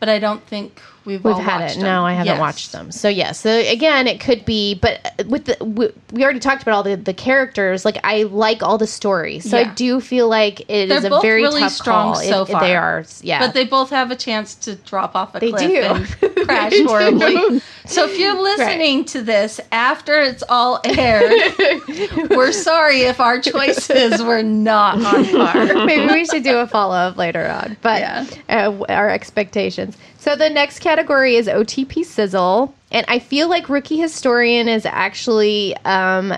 But 0.00 0.08
I 0.08 0.18
don't 0.18 0.44
think 0.46 0.80
we've 1.08 1.24
We've 1.24 1.36
had 1.36 1.70
it. 1.70 1.74
them. 1.74 1.82
No, 1.84 2.04
I 2.06 2.12
haven't 2.12 2.26
Yes. 2.26 2.38
watched 2.40 2.72
them. 2.72 2.92
So 2.92 3.08
yeah. 3.08 3.32
So 3.32 3.50
again, 3.50 4.06
it 4.06 4.20
could 4.20 4.44
be, 4.44 4.74
but 4.74 5.12
with 5.26 5.46
the 5.46 5.56
we, 5.64 5.90
we 6.12 6.22
already 6.22 6.38
talked 6.40 6.62
about 6.62 6.74
all 6.74 6.82
the 6.82 6.94
the 6.96 7.14
characters. 7.14 7.84
Like 7.84 7.98
I 8.04 8.24
like 8.24 8.62
all 8.62 8.78
the 8.78 8.86
stories, 8.86 9.48
so 9.48 9.58
I 9.58 9.64
do 9.64 10.00
feel 10.00 10.28
like 10.28 10.60
it 10.60 10.90
is 10.90 11.02
They're 11.02 11.06
a 11.06 11.10
both 11.10 11.22
very 11.22 11.42
really 11.42 11.60
tough 11.60 11.72
strong 11.72 12.14
call. 12.14 12.22
so 12.22 12.42
It- 12.42 12.48
far. 12.48 12.60
They 12.60 12.76
are. 12.76 13.04
Yeah. 13.22 13.40
But 13.40 13.54
they 13.54 13.64
both 13.64 13.90
have 13.90 14.10
a 14.10 14.16
chance 14.16 14.54
to 14.56 14.76
drop 14.76 15.16
off 15.16 15.34
a 15.34 15.40
They 15.40 15.50
cliff 15.50 15.62
do. 15.62 15.76
and 15.76 16.06
crash 16.46 16.70
They 16.72 16.78
do. 16.82 16.86
horribly. 16.86 17.60
So 17.86 18.04
if 18.04 18.18
you're 18.18 18.40
listening 18.40 19.04
to 19.06 19.22
this 19.22 19.60
after 19.72 20.20
it's 20.20 20.42
all 20.48 20.80
aired, 20.84 21.32
we're 22.30 22.52
sorry 22.52 23.00
if 23.02 23.18
our 23.20 23.40
choices 23.40 24.22
were 24.22 24.42
not 24.42 25.02
on 25.02 25.24
par. 25.24 25.86
Maybe 25.86 26.12
we 26.12 26.26
should 26.26 26.42
do 26.42 26.58
a 26.58 26.66
follow 26.66 26.94
up 26.94 27.16
later 27.16 27.46
on. 27.48 27.76
But 27.80 28.00
Yeah. 28.00 28.26
uh, 28.50 28.84
our 28.90 29.08
expectations. 29.08 29.96
So 30.28 30.36
the 30.36 30.50
next 30.50 30.80
category 30.80 31.36
is 31.36 31.46
OTP 31.46 32.04
Sizzle. 32.04 32.74
And 32.92 33.06
I 33.08 33.18
feel 33.18 33.48
like 33.48 33.70
Rookie 33.70 33.96
Historian 33.96 34.68
is 34.68 34.84
actually 34.84 35.74
um, 35.86 36.34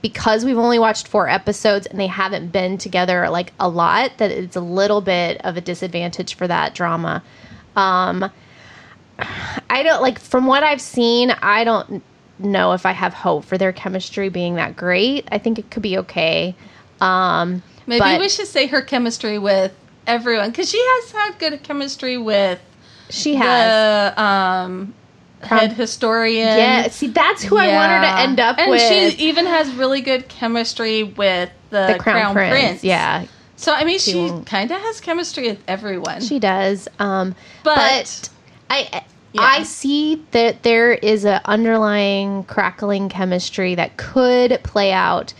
because 0.00 0.46
we've 0.46 0.56
only 0.56 0.78
watched 0.78 1.06
four 1.06 1.28
episodes 1.28 1.86
and 1.86 2.00
they 2.00 2.06
haven't 2.06 2.52
been 2.52 2.78
together 2.78 3.28
like 3.28 3.52
a 3.60 3.68
lot, 3.68 4.16
that 4.16 4.30
it's 4.30 4.56
a 4.56 4.62
little 4.62 5.02
bit 5.02 5.42
of 5.44 5.58
a 5.58 5.60
disadvantage 5.60 6.36
for 6.36 6.48
that 6.48 6.74
drama. 6.74 7.22
Um, 7.76 8.30
I 9.18 9.82
don't 9.82 10.00
like 10.00 10.18
from 10.18 10.46
what 10.46 10.62
I've 10.62 10.80
seen, 10.80 11.32
I 11.32 11.64
don't 11.64 12.02
know 12.38 12.72
if 12.72 12.86
I 12.86 12.92
have 12.92 13.12
hope 13.12 13.44
for 13.44 13.58
their 13.58 13.74
chemistry 13.74 14.30
being 14.30 14.54
that 14.54 14.74
great. 14.74 15.28
I 15.30 15.36
think 15.36 15.58
it 15.58 15.70
could 15.70 15.82
be 15.82 15.98
okay. 15.98 16.54
Um, 17.02 17.62
Maybe 17.86 18.00
but 18.00 18.20
we 18.20 18.30
should 18.30 18.46
say 18.46 18.68
her 18.68 18.80
chemistry 18.80 19.38
with 19.38 19.74
everyone 20.06 20.48
because 20.48 20.70
she 20.70 20.82
has 20.82 21.12
had 21.12 21.38
good 21.38 21.62
chemistry 21.62 22.16
with 22.16 22.58
she 23.10 23.34
has. 23.34 24.14
the 24.14 24.22
um, 24.22 24.94
Crown- 25.42 25.60
head 25.60 25.72
historian. 25.72 26.46
yeah, 26.58 26.88
see, 26.88 27.06
that's 27.08 27.42
who 27.42 27.56
I 27.56 27.68
want 27.72 27.92
her 27.92 28.00
to 28.02 28.20
end 28.20 28.40
up 28.40 28.58
and 28.58 28.70
with. 28.70 28.80
And 28.82 29.12
she 29.12 29.28
even 29.28 29.46
has 29.46 29.72
really 29.74 30.02
good 30.02 30.28
chemistry 30.28 31.02
with 31.02 31.50
the, 31.70 31.94
the 31.94 31.98
Crown, 31.98 32.34
Prince. 32.34 32.84
Yeah, 32.84 33.24
So 33.56 33.72
I 33.72 33.84
mean, 33.84 33.98
She 33.98 34.12
she 34.28 34.42
kind 34.44 34.70
of 34.70 34.78
has 34.80 35.00
chemistry 35.00 35.48
with 35.48 35.62
everyone. 35.66 36.20
she 36.20 36.38
does. 36.38 36.88
Um, 36.98 37.34
but, 37.64 37.76
but 37.76 38.28
I 38.68 39.04
Yeah. 39.32 39.40
I 39.42 39.62
see 39.62 40.24
that 40.32 40.62
there 40.62 40.92
is 40.92 41.24
a 41.24 41.40
underlying 41.48 42.44
crackling 42.44 43.08
chemistry 43.08 43.74
that 43.76 43.96
could 43.96 44.60
play 44.62 44.92
out 44.92 45.32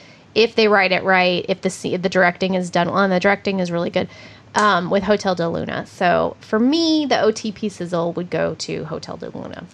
if 0.42 0.54
they 0.54 0.68
write 0.68 0.92
it 0.92 1.02
right. 1.02 1.44
If 1.48 1.62
the 1.62 1.70
se- 1.70 1.96
the 1.96 2.08
directing 2.08 2.54
is 2.54 2.70
done 2.70 2.88
well, 2.88 2.98
and 2.98 3.12
the 3.12 3.20
directing 3.20 3.60
is 3.60 3.70
really 3.70 3.90
good 3.90 4.08
um, 4.54 4.90
with 4.90 5.04
Hotel 5.04 5.34
de 5.34 5.48
Luna. 5.48 5.86
So 5.86 6.36
for 6.40 6.58
me, 6.58 7.06
the 7.06 7.16
OTP 7.16 7.70
sizzle 7.70 8.12
would 8.14 8.30
go 8.30 8.54
to 8.56 8.84
Hotel 8.84 9.16
de 9.16 9.30
Luna 9.30 9.66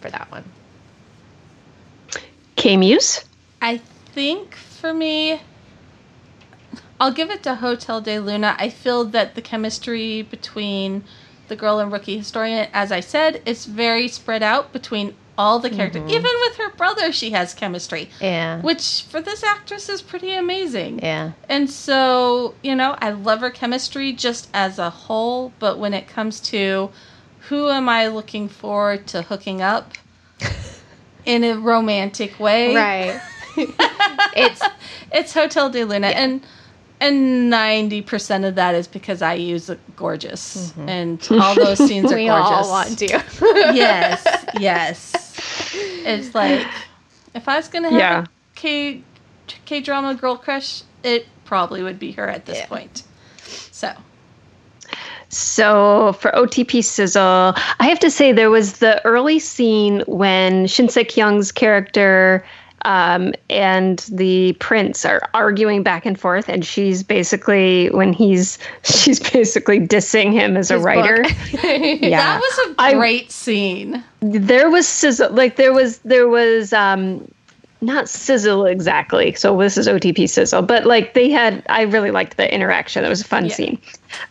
for 0.00 0.10
that 0.10 0.30
one. 0.30 0.44
K 2.56 2.76
Muse. 2.76 3.24
I 3.62 3.78
think 3.78 4.54
for 4.54 4.92
me, 4.92 5.40
I'll 7.00 7.12
give 7.12 7.30
it 7.30 7.42
to 7.44 7.56
Hotel 7.56 8.00
de 8.00 8.18
Luna. 8.18 8.56
I 8.58 8.68
feel 8.68 9.04
that 9.06 9.34
the 9.34 9.42
chemistry 9.42 10.22
between 10.22 11.04
the 11.48 11.56
girl 11.56 11.78
and 11.78 11.90
rookie 11.90 12.18
historian, 12.18 12.68
as 12.72 12.92
I 12.92 13.00
said, 13.00 13.42
it's 13.46 13.64
very 13.64 14.08
spread 14.08 14.42
out 14.42 14.72
between 14.72 15.14
all 15.38 15.58
the 15.60 15.70
characters. 15.70 16.02
Mm-hmm. 16.02 16.10
Even 16.10 16.30
with 16.40 16.56
her 16.56 16.70
brother, 16.76 17.12
she 17.12 17.30
has 17.30 17.54
chemistry, 17.54 18.10
Yeah, 18.20 18.60
which 18.60 19.04
for 19.08 19.20
this 19.22 19.42
actress 19.44 19.88
is 19.88 20.02
pretty 20.02 20.34
amazing. 20.34 20.98
yeah, 20.98 21.32
And 21.48 21.70
so, 21.70 22.54
you 22.62 22.74
know, 22.74 22.96
I 23.00 23.10
love 23.10 23.40
her 23.40 23.50
chemistry 23.50 24.12
just 24.12 24.48
as 24.52 24.78
a 24.78 24.90
whole, 24.90 25.52
but 25.60 25.78
when 25.78 25.94
it 25.94 26.08
comes 26.08 26.40
to 26.52 26.90
who 27.48 27.70
am 27.70 27.88
I 27.88 28.08
looking 28.08 28.48
forward 28.48 29.06
to 29.08 29.22
hooking 29.22 29.62
up 29.62 29.92
in 31.24 31.44
a 31.44 31.54
romantic 31.54 32.38
way, 32.40 32.74
right. 32.76 33.20
it's 34.36 34.62
it's 35.12 35.32
Hotel 35.34 35.70
de 35.70 35.84
Luna, 35.84 36.08
and 36.08 36.42
and 37.00 37.48
ninety 37.50 38.02
percent 38.02 38.44
of 38.44 38.54
that 38.56 38.74
is 38.74 38.86
because 38.86 39.22
IU's 39.22 39.70
gorgeous, 39.96 40.72
and 40.76 41.26
all 41.30 41.54
those 41.54 41.78
scenes 41.78 42.12
are 42.12 42.16
we 42.16 42.26
gorgeous. 42.26 42.50
all 42.50 42.70
want 42.70 42.98
to. 42.98 43.06
yes, 43.74 44.44
yes. 44.60 45.17
It's 46.08 46.34
like 46.34 46.66
if 47.34 47.48
I 47.48 47.56
was 47.56 47.68
gonna 47.68 47.90
have 47.90 48.00
Yeah. 48.00 48.24
a 48.24 48.28
K 48.54 49.02
K 49.66 49.80
drama 49.80 50.14
girl 50.14 50.36
crush, 50.36 50.82
it 51.02 51.26
probably 51.44 51.82
would 51.82 51.98
be 51.98 52.12
her 52.12 52.28
at 52.28 52.46
this 52.46 52.58
Yeah. 52.58 52.66
point. 52.66 53.02
So 53.72 53.92
So 55.28 56.14
for 56.14 56.30
OTP 56.34 56.82
Sizzle, 56.82 57.54
I 57.80 57.86
have 57.88 58.00
to 58.00 58.10
say 58.10 58.32
there 58.32 58.50
was 58.50 58.78
the 58.78 59.04
early 59.04 59.38
scene 59.38 60.02
when 60.06 60.66
Shin 60.66 60.88
Se 60.88 61.04
Kyung's 61.04 61.52
character 61.52 62.44
um, 62.84 63.32
and 63.50 63.98
the 64.10 64.52
prince 64.60 65.04
are 65.04 65.20
arguing 65.34 65.82
back 65.82 66.06
and 66.06 66.18
forth, 66.18 66.48
and 66.48 66.64
she's 66.64 67.02
basically 67.02 67.88
when 67.90 68.12
he's 68.12 68.58
she's 68.84 69.18
basically 69.30 69.80
dissing 69.80 70.32
him 70.32 70.56
as 70.56 70.70
a 70.70 70.74
His 70.74 70.82
book. 70.84 70.86
writer. 70.86 71.24
Yeah, 71.62 72.38
that 72.38 72.40
was 72.40 72.76
a 72.78 72.94
great 72.94 73.30
scene. 73.32 74.02
there 74.20 74.70
was 74.70 74.86
sizzle 74.88 75.30
like 75.32 75.56
there 75.56 75.72
was 75.72 75.98
there 75.98 76.28
was 76.28 76.72
um 76.72 77.26
not 77.80 78.08
sizzle 78.08 78.66
exactly 78.66 79.32
so 79.34 79.56
this 79.58 79.76
is 79.76 79.86
otp 79.86 80.28
sizzle 80.28 80.62
but 80.62 80.84
like 80.84 81.14
they 81.14 81.30
had 81.30 81.62
i 81.68 81.82
really 81.82 82.10
liked 82.10 82.36
the 82.36 82.52
interaction 82.52 83.04
it 83.04 83.08
was 83.08 83.20
a 83.20 83.24
fun 83.24 83.46
Yeah. 83.46 83.54
scene 83.54 83.78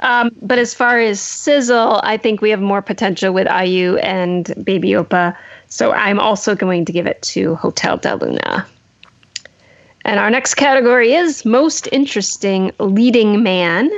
um 0.02 0.32
but 0.42 0.60
as 0.60 0.74
far 0.74 1.00
as 1.00 1.22
sizzle 1.22 2.00
i 2.04 2.18
think 2.18 2.42
we 2.42 2.50
have 2.50 2.62
more 2.62 2.82
potential 2.82 3.34
with 3.34 3.48
iu 3.48 3.98
and 3.98 4.54
baby 4.64 4.90
oppa 4.90 5.36
so 5.68 5.92
i'm 5.94 6.20
also 6.20 6.56
going 6.56 6.84
to 6.86 6.92
give 6.92 7.08
it 7.08 7.22
to 7.22 7.56
hotel 7.56 7.98
de 7.98 8.16
luna 8.16 8.68
and 10.04 10.20
our 10.20 10.30
next 10.30 10.56
category 10.56 11.14
is 11.14 11.46
most 11.46 11.88
interesting 11.92 12.72
leading 12.80 13.44
man 13.44 13.90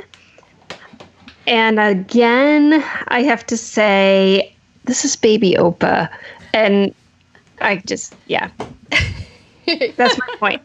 and 1.50 1.80
again, 1.80 2.74
I 3.08 3.24
have 3.24 3.44
to 3.48 3.58
say, 3.58 4.56
this 4.86 5.04
is 5.04 5.16
Baby 5.16 5.56
Oppa. 5.58 6.08
And 6.54 6.94
I 7.60 7.78
just, 7.78 8.14
yeah. 8.28 8.52
That's 9.96 10.18
my 10.18 10.36
point. 10.38 10.62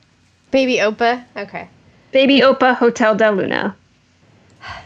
Baby 0.51 0.77
Oppa. 0.77 1.25
Okay. 1.37 1.69
Baby 2.13 2.41
Oppa, 2.41 2.77
Hotel 2.77 3.15
Del 3.15 3.35
Luna. 3.35 3.77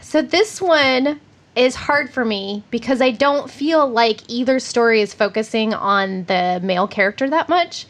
So 0.01 0.21
this 0.21 0.61
one 0.61 1.19
is 1.55 1.75
hard 1.75 2.09
for 2.09 2.25
me 2.25 2.63
because 2.71 3.01
I 3.01 3.11
don't 3.11 3.49
feel 3.49 3.87
like 3.87 4.21
either 4.27 4.59
story 4.59 5.01
is 5.01 5.13
focusing 5.13 5.73
on 5.73 6.23
the 6.25 6.59
male 6.63 6.87
character 6.87 7.29
that 7.29 7.49
much. 7.49 7.85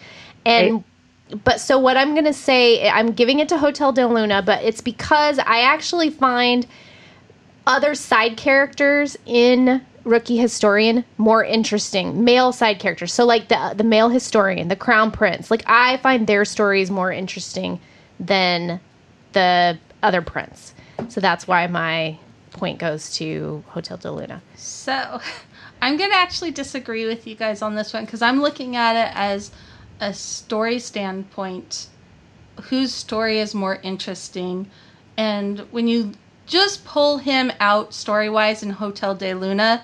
And 0.46 0.84
but 1.44 1.62
so 1.62 1.78
what 1.78 1.96
I'm 1.96 2.14
going 2.14 2.26
to 2.26 2.34
say 2.34 2.90
I'm 2.90 3.12
giving 3.12 3.40
it 3.40 3.50
to 3.50 3.58
Hotel 3.58 3.92
de 3.92 4.08
Luna, 4.08 4.42
but 4.42 4.64
it's 4.64 4.82
because 4.82 5.40
I 5.40 5.62
actually 5.62 6.10
find 6.10 6.66
other 7.68 7.94
side 7.94 8.36
characters 8.36 9.16
in 9.26 9.86
Rookie 10.04 10.38
Historian 10.38 11.06
more 11.18 11.44
interesting, 11.44 12.24
male 12.24 12.52
side 12.52 12.80
characters. 12.80 13.14
So 13.14 13.26
like 13.26 13.50
the 13.50 13.74
the 13.76 13.84
male 13.84 14.10
historian, 14.10 14.68
the 14.68 14.76
crown 14.76 15.12
prince. 15.12 15.52
Like 15.52 15.64
I 15.66 15.98
find 15.98 16.28
their 16.28 16.46
stories 16.46 16.90
more 16.90 17.12
interesting 17.12 17.80
than 18.20 18.80
the 19.34 19.78
other 20.02 20.22
prince. 20.22 20.74
So 21.08 21.22
that's 21.22 21.48
why 21.48 21.68
my 21.68 22.18
point 22.52 22.80
goes 22.80 23.14
to 23.16 23.64
Hotel 23.68 23.98
de 23.98 24.12
Luna. 24.12 24.42
So, 24.56 25.22
I'm 25.82 25.98
going 25.98 26.10
to 26.10 26.18
actually 26.18 26.52
disagree 26.52 27.06
with 27.06 27.26
you 27.26 27.36
guys 27.36 27.62
on 27.62 27.76
this 27.76 27.94
one 27.94 28.06
because 28.06 28.22
I'm 28.22 28.42
looking 28.42 28.76
at 28.76 28.96
it 28.96 29.16
as 29.16 29.52
a 30.02 30.14
story 30.14 30.80
standpoint. 30.80 31.88
Whose 32.64 32.94
story 32.94 33.40
is 33.40 33.56
more 33.56 33.76
interesting? 33.82 34.70
And 35.16 35.60
when 35.72 35.88
you 35.88 36.14
just 36.50 36.84
pull 36.84 37.20
him 37.20 37.52
out 37.60 37.94
story 37.94 38.30
wise 38.30 38.62
in 38.64 38.72
Hotel 38.72 39.16
de 39.16 39.34
Luna, 39.34 39.84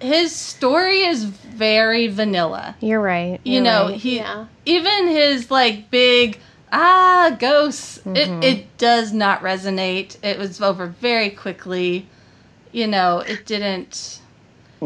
his 0.00 0.34
story 0.34 1.02
is 1.02 1.24
very 1.24 2.08
vanilla. 2.08 2.74
You're 2.80 3.00
right. 3.00 3.40
You 3.44 3.54
You're 3.54 3.62
know, 3.62 3.88
right. 3.88 3.96
he 3.96 4.16
yeah. 4.16 4.46
even 4.64 5.08
his 5.08 5.50
like 5.50 5.90
big 5.90 6.38
ah 6.72 7.36
ghosts 7.38 8.00
it, 8.06 8.28
it 8.44 8.78
does 8.78 9.12
not 9.12 9.40
resonate. 9.42 10.16
It 10.24 10.38
was 10.38 10.60
over 10.60 10.86
very 10.86 11.30
quickly. 11.30 12.08
You 12.72 12.88
know, 12.88 13.20
it 13.20 13.46
didn't 13.46 14.20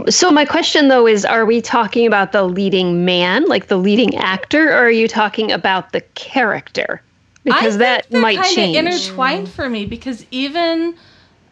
So 0.08 0.30
my 0.30 0.44
question 0.44 0.88
though 0.88 1.06
is 1.06 1.24
are 1.24 1.46
we 1.46 1.62
talking 1.62 2.06
about 2.06 2.32
the 2.32 2.42
leading 2.42 3.04
man, 3.04 3.44
like 3.46 3.68
the 3.68 3.78
leading 3.78 4.16
actor, 4.16 4.68
or 4.68 4.84
are 4.86 4.90
you 4.90 5.08
talking 5.08 5.50
about 5.50 5.92
the 5.92 6.02
character? 6.14 7.02
Because 7.44 7.76
I 7.76 7.78
that 7.78 8.12
might 8.12 8.42
change. 8.44 8.76
intertwined 8.76 9.48
for 9.48 9.68
me 9.68 9.86
because 9.86 10.26
even 10.30 10.96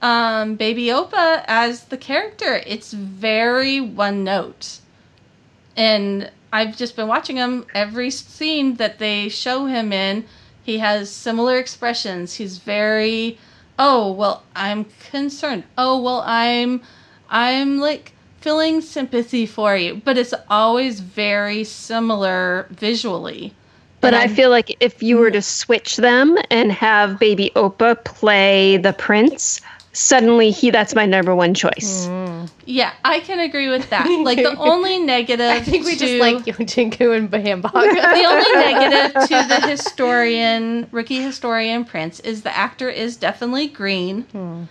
um, 0.02 0.57
Baby 0.57 0.87
Oppa 0.87 1.45
as 1.47 1.85
the 1.85 1.97
character, 1.97 2.62
it's 2.66 2.93
very 2.93 3.81
one 3.81 4.25
note, 4.25 4.81
and 5.76 6.31
I've 6.52 6.76
just 6.76 6.97
been 6.97 7.09
watching 7.09 7.37
him 7.37 7.66
every 7.75 8.11
scene 8.11 8.76
that 8.76 8.99
they 8.99 9.28
show 9.28 9.66
him 9.66 9.93
in. 9.93 10.25
He 10.62 10.78
has 10.78 11.11
similar 11.11 11.59
expressions. 11.59 12.35
He's 12.35 12.59
very, 12.59 13.38
oh 13.78 14.12
well, 14.12 14.43
I'm 14.55 14.87
concerned. 15.11 15.64
Oh 15.78 16.00
well, 16.00 16.23
I'm, 16.26 16.83
I'm 17.31 17.78
like 17.78 18.12
feeling 18.40 18.81
sympathy 18.81 19.47
for 19.47 19.76
you, 19.76 20.00
but 20.05 20.16
it's 20.19 20.35
always 20.49 21.00
very 21.00 21.64
similar 21.64 22.66
visually. 22.71 23.55
But 24.00 24.15
I 24.15 24.29
feel 24.29 24.50
like 24.50 24.76
if 24.81 25.03
you 25.03 25.17
were 25.17 25.31
to 25.31 25.43
switch 25.43 25.97
them 25.97 26.37
and 26.50 26.71
have 26.71 27.19
Baby 27.19 27.50
Oppa 27.57 28.05
play 28.05 28.76
the 28.76 28.93
prince, 28.93 29.61
suddenly 29.93 30.50
he 30.50 30.71
that's 30.71 30.95
my 30.95 31.07
number 31.07 31.35
one 31.35 31.55
choice. 31.55 32.07
Mm. 32.07 32.50
Yeah, 32.67 32.93
I 33.05 33.21
can 33.21 33.41
agree 33.41 33.69
with 33.69 33.88
that. 33.91 34.07
Like 34.26 34.38
the 34.38 34.57
only 34.59 34.99
negative 34.99 35.47
I 35.47 35.61
think 35.61 35.85
we 35.87 35.93
to, 35.93 35.99
just 35.99 36.15
like 36.21 36.47
Yeo 36.47 36.57
Jin-goo 36.67 37.12
and 37.12 37.31
Bambag. 37.31 37.73
the 37.73 38.25
only 38.26 38.53
negative 38.55 39.12
to 39.23 39.49
the 39.49 39.69
historian, 39.69 40.88
rookie 40.91 41.23
historian 41.23 41.85
Prince 41.85 42.21
is 42.21 42.43
the 42.43 42.57
actor 42.57 42.91
is 42.91 43.17
definitely 43.17 43.69
green. 43.69 44.23
Hmm. 44.33 44.65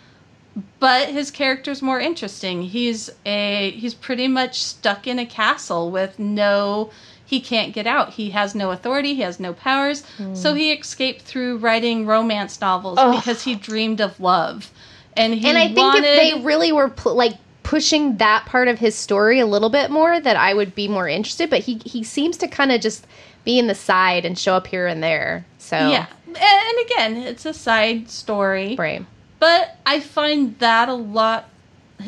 but 0.80 1.10
his 1.10 1.32
character's 1.32 1.82
more 1.82 2.00
interesting. 2.00 2.62
He's 2.62 3.10
a 3.26 3.72
he's 3.72 3.94
pretty 3.94 4.28
much 4.28 4.62
stuck 4.62 5.08
in 5.08 5.20
a 5.20 5.26
castle 5.26 5.90
with 5.90 6.20
no 6.20 6.92
he 7.26 7.40
can't 7.40 7.74
get 7.74 7.88
out. 7.88 8.14
He 8.14 8.30
has 8.32 8.54
no 8.56 8.72
authority, 8.72 9.16
he 9.16 9.22
has 9.22 9.40
no 9.40 9.54
powers. 9.54 10.04
So 10.34 10.54
he 10.54 10.72
escaped 10.72 11.24
through 11.24 11.58
writing 11.58 12.06
romance 12.06 12.60
novels 12.62 12.98
Ugh. 13.00 13.16
because 13.16 13.44
he 13.44 13.56
dreamed 13.56 14.00
of 14.02 14.20
love. 14.20 14.72
And 15.18 15.34
he 15.34 15.48
and 15.48 15.58
I 15.58 15.66
think 15.68 15.78
wanted, 15.78 16.04
if 16.06 16.18
they 16.36 16.44
really 16.44 16.72
were 16.72 16.90
pl- 16.90 17.16
like 17.16 17.34
pushing 17.64 18.18
that 18.18 18.46
part 18.46 18.68
of 18.68 18.78
his 18.80 18.96
story 18.96 19.40
a 19.40 19.46
little 19.46 19.70
bit 19.70 19.90
more, 19.90 20.20
that 20.20 20.36
I 20.36 20.54
would 20.54 20.76
be 20.76 20.88
more 20.88 21.08
interested. 21.08 21.50
But 21.50 21.62
he 21.62 21.82
he 21.86 22.04
seems 22.04 22.38
to 22.38 22.48
kind 22.48 22.72
of 22.72 22.82
just 22.82 23.08
be 23.44 23.58
in 23.58 23.68
the 23.68 23.76
side 23.76 24.26
and 24.26 24.38
show 24.38 24.56
up 24.56 24.68
here 24.68 24.88
and 24.88 25.02
there. 25.02 25.46
So 25.58 25.78
Yeah. 25.78 26.06
And 26.28 26.86
again, 26.86 27.16
it's 27.18 27.46
a 27.46 27.54
side 27.54 28.10
story. 28.10 28.76
right. 28.76 29.06
But 29.40 29.78
I 29.86 30.00
find 30.00 30.58
that 30.60 30.90
a 30.90 30.94
lot, 30.94 31.50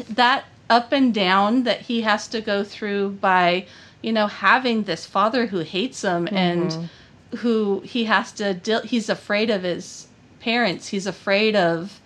that 0.09 0.45
up 0.69 0.91
and 0.91 1.13
down 1.13 1.63
that 1.63 1.81
he 1.81 2.01
has 2.01 2.27
to 2.29 2.41
go 2.41 2.63
through 2.63 3.11
by, 3.21 3.65
you 4.01 4.11
know, 4.13 4.27
having 4.27 4.83
this 4.83 5.05
father 5.05 5.47
who 5.47 5.59
hates 5.59 6.03
him 6.03 6.25
mm-hmm. 6.25 6.35
and 6.35 6.89
who 7.39 7.81
he 7.81 8.05
has 8.05 8.31
to 8.33 8.53
deal, 8.53 8.81
he's 8.81 9.09
afraid 9.09 9.49
of 9.49 9.63
his 9.63 10.07
parents. 10.39 10.87
He's 10.89 11.07
afraid 11.07 11.55
of 11.55 11.99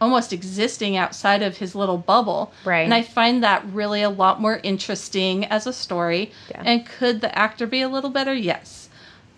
almost 0.00 0.32
existing 0.32 0.96
outside 0.96 1.42
of 1.42 1.56
his 1.56 1.74
little 1.74 1.98
bubble. 1.98 2.52
Right. 2.64 2.82
And 2.82 2.92
I 2.92 3.02
find 3.02 3.42
that 3.42 3.64
really 3.66 4.02
a 4.02 4.10
lot 4.10 4.40
more 4.40 4.60
interesting 4.62 5.44
as 5.46 5.66
a 5.66 5.72
story. 5.72 6.32
Yeah. 6.50 6.62
And 6.64 6.86
could 6.86 7.20
the 7.20 7.36
actor 7.36 7.66
be 7.66 7.80
a 7.80 7.88
little 7.88 8.10
better? 8.10 8.34
Yes. 8.34 8.88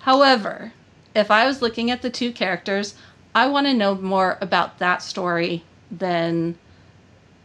However, 0.00 0.72
if 1.14 1.30
I 1.30 1.46
was 1.46 1.62
looking 1.62 1.90
at 1.90 2.02
the 2.02 2.10
two 2.10 2.32
characters, 2.32 2.94
I 3.34 3.46
want 3.46 3.66
to 3.66 3.74
know 3.74 3.94
more 3.94 4.38
about 4.40 4.78
that 4.78 5.02
story 5.02 5.64
than 5.90 6.58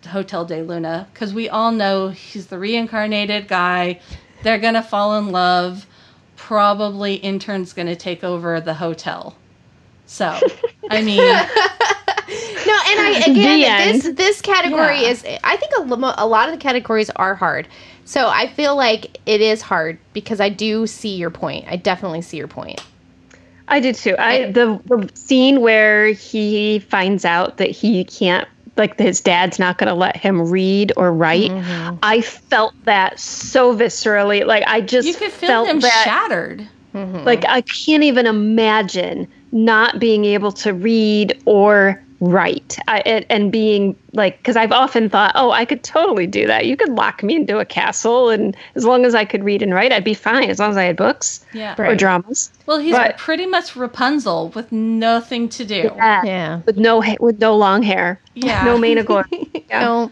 Hotel 0.08 0.46
de 0.46 0.62
Luna 0.64 1.08
because 1.14 1.34
we 1.34 1.50
all 1.50 1.72
know 1.72 2.10
he's 2.10 2.48
the 2.48 2.58
reincarnated 2.58 3.48
guy. 3.48 4.00
They're 4.44 4.60
going 4.60 4.76
to 4.76 4.84
fall 4.84 5.18
in 5.18 5.30
love. 5.30 5.88
Probably 6.36 7.16
intern's 7.16 7.74
going 7.74 7.88
to 7.88 7.96
take 7.96 8.24
over 8.24 8.60
the 8.62 8.74
hotel. 8.74 9.36
So, 10.06 10.46
I 10.90 11.02
mean, 11.02 11.20
No, 12.66 12.74
and 12.74 13.00
I 13.00 13.24
again 13.28 13.78
this 13.78 14.04
this 14.16 14.42
category 14.42 15.02
Yeah. 15.02 15.10
is 15.10 15.26
I 15.44 15.58
think 15.58 15.72
a, 15.78 15.82
a 16.18 16.26
lot 16.28 16.50
of 16.50 16.56
the 16.56 16.60
categories 16.62 17.10
are 17.12 17.36
hard. 17.36 17.68
So 18.06 18.28
I 18.28 18.48
feel 18.48 18.76
like 18.76 19.20
it 19.26 19.42
is 19.42 19.62
hard 19.62 20.00
because 20.14 20.40
I 20.40 20.50
do 20.50 20.88
see 20.88 21.16
your 21.16 21.30
point. 21.30 21.66
I 21.68 21.76
definitely 21.76 22.22
see 22.22 22.38
your 22.38 22.48
point. 22.48 22.82
I 23.68 23.80
did 23.80 23.96
too. 23.96 24.16
I 24.18 24.52
the 24.52 24.82
the 24.86 25.10
scene 25.16 25.62
where 25.62 26.08
he 26.08 26.80
finds 26.80 27.26
out 27.26 27.58
that 27.58 27.70
he 27.72 28.04
can't 28.06 28.48
like 28.76 28.98
his 28.98 29.22
dad's 29.22 29.60
not 29.60 29.78
going 29.78 29.88
to 29.88 29.94
let 29.94 30.18
him 30.18 30.50
read 30.50 30.92
or 30.98 31.14
write. 31.14 31.52
Mm-hmm. 31.52 31.98
I 32.02 32.22
felt 32.22 32.74
that 32.86 33.20
so 33.20 33.76
viscerally. 33.76 34.46
Like 34.46 34.64
I 34.68 34.82
just 34.82 35.08
you 35.08 35.14
could 35.14 35.32
feel 35.32 35.48
felt 35.48 35.68
him 35.68 35.80
that 35.82 36.04
shattered. 36.04 36.68
like 36.94 37.46
I 37.48 37.62
can't 37.62 38.04
even 38.04 38.26
imagine 38.26 39.28
not 39.52 40.00
being 40.00 40.26
able 40.26 40.52
to 40.52 40.74
read 40.74 41.40
or 41.46 42.04
write. 42.24 42.78
I, 42.88 43.00
and, 43.02 43.26
and 43.30 43.52
being 43.52 43.96
like 44.14 44.42
cuz 44.44 44.56
I've 44.56 44.72
often 44.72 45.10
thought, 45.10 45.32
"Oh, 45.36 45.52
I 45.52 45.66
could 45.66 45.84
totally 45.84 46.26
do 46.28 46.48
that. 46.48 46.66
You 46.66 46.78
could 46.78 46.90
lock 46.90 47.22
me 47.24 47.36
into 47.36 47.60
a 47.60 47.66
castle 47.66 48.30
and 48.30 48.56
as 48.76 48.86
long 48.86 49.06
as 49.06 49.14
I 49.16 49.26
could 49.26 49.44
read 49.44 49.62
and 49.62 49.74
write, 49.74 49.92
I'd 49.92 50.04
be 50.04 50.14
fine 50.14 50.50
as 50.50 50.60
long 50.60 50.72
as 50.72 50.78
I 50.78 50.84
had 50.84 50.96
books 50.96 51.46
Yeah. 51.54 51.76
or 51.78 51.86
Right. 51.86 51.98
dramas." 51.98 52.52
Well, 52.66 52.78
he's 52.80 52.96
But- 52.96 53.18
pretty 53.18 53.46
much 53.46 53.76
Rapunzel 53.76 54.50
with 54.56 54.72
nothing 54.72 55.50
to 55.50 55.66
do. 55.66 55.92
Yeah. 55.96 56.22
Yeah. 56.24 56.60
With 56.66 56.78
no 56.78 57.02
ha- 57.02 57.18
with 57.20 57.40
no 57.40 57.56
long 57.56 57.84
hair. 57.84 58.20
Yeah. 58.36 58.64
No 58.64 58.78
mane 58.78 58.98
of 58.98 59.06
glory. 59.06 59.50
Yeah. 59.70 59.80
No. 59.82 60.12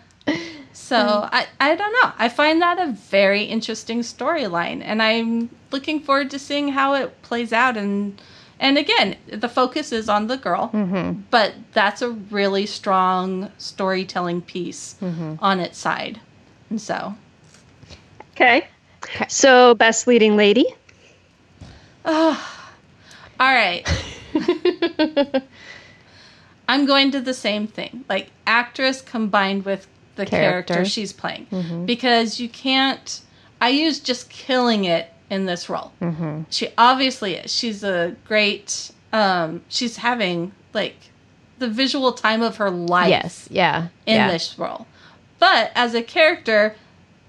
So 0.74 1.28
I, 1.32 1.46
I 1.60 1.76
don't 1.76 1.94
know. 1.94 2.12
I 2.20 2.28
find 2.28 2.62
that 2.62 2.78
a 2.80 2.88
very 2.88 3.44
interesting 3.44 4.00
storyline, 4.02 4.82
and 4.84 5.02
I'm 5.02 5.50
looking 5.72 6.00
forward 6.02 6.30
to 6.32 6.40
seeing 6.40 6.70
how 6.70 6.94
it 6.96 7.22
plays 7.22 7.54
out. 7.54 7.78
And 7.78 8.20
and 8.62 8.78
again, 8.78 9.18
the 9.28 9.50
focus 9.50 9.92
is 9.92 10.08
on 10.08 10.28
the 10.28 10.38
girl, 10.38 10.70
mm-hmm. 10.74 11.22
but 11.30 11.54
that's 11.74 12.02
a 12.02 12.12
really 12.12 12.66
strong 12.66 13.52
storytelling 13.58 14.42
piece 14.42 14.96
mm-hmm. 15.02 15.36
on 15.40 15.60
its 15.60 15.78
side. 15.78 16.22
And 16.70 16.80
so, 16.80 17.16
Okay. 18.42 18.68
Okay. 19.04 19.26
So 19.28 19.76
best 19.76 20.08
leading 20.08 20.36
lady. 20.36 20.66
Ah, 22.06 22.72
all 23.40 23.54
right. 23.54 23.88
I'm 26.68 26.86
going 26.86 27.12
to 27.12 27.22
the 27.22 27.34
same 27.34 27.68
thing, 27.68 28.06
like 28.10 28.32
actress 28.48 29.02
combined 29.02 29.66
with 29.66 29.88
the 30.16 30.26
character, 30.26 30.74
Character. 30.74 30.90
she's 30.90 31.14
playing, 31.14 31.48
mm-hmm. 31.52 31.86
because 31.86 32.40
you 32.40 32.50
can't. 32.50 33.22
IU's 33.62 34.00
just 34.00 34.30
killing 34.30 34.86
it 34.86 35.11
in 35.32 35.46
this 35.48 35.70
role. 35.70 35.92
Mm-hmm. 36.02 36.42
She 36.52 36.68
obviously 36.78 37.36
is. 37.36 37.52
She's 37.52 37.84
a 37.84 38.16
great. 38.28 38.92
Um, 39.14 39.62
she's 39.70 39.98
having 39.98 40.52
like 40.74 40.96
the 41.58 41.70
visual 41.70 42.12
time 42.14 42.42
of 42.42 42.58
her 42.58 42.70
life 42.70 43.10
Yes. 43.10 43.48
Yeah. 43.50 43.88
in 44.06 44.16
yeah. 44.16 44.32
this 44.32 44.60
role. 44.60 44.86
But 45.40 45.72
as 45.74 45.96
a 45.96 46.04
character, 46.04 46.76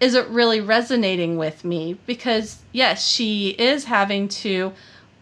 is 0.00 0.14
it 0.14 0.26
really 0.28 0.60
resonating 0.60 1.38
with 1.38 1.64
me? 1.64 1.96
Because 2.06 2.58
yes, 2.72 3.06
she 3.08 3.50
is 3.50 3.84
having 3.84 4.28
to 4.28 4.72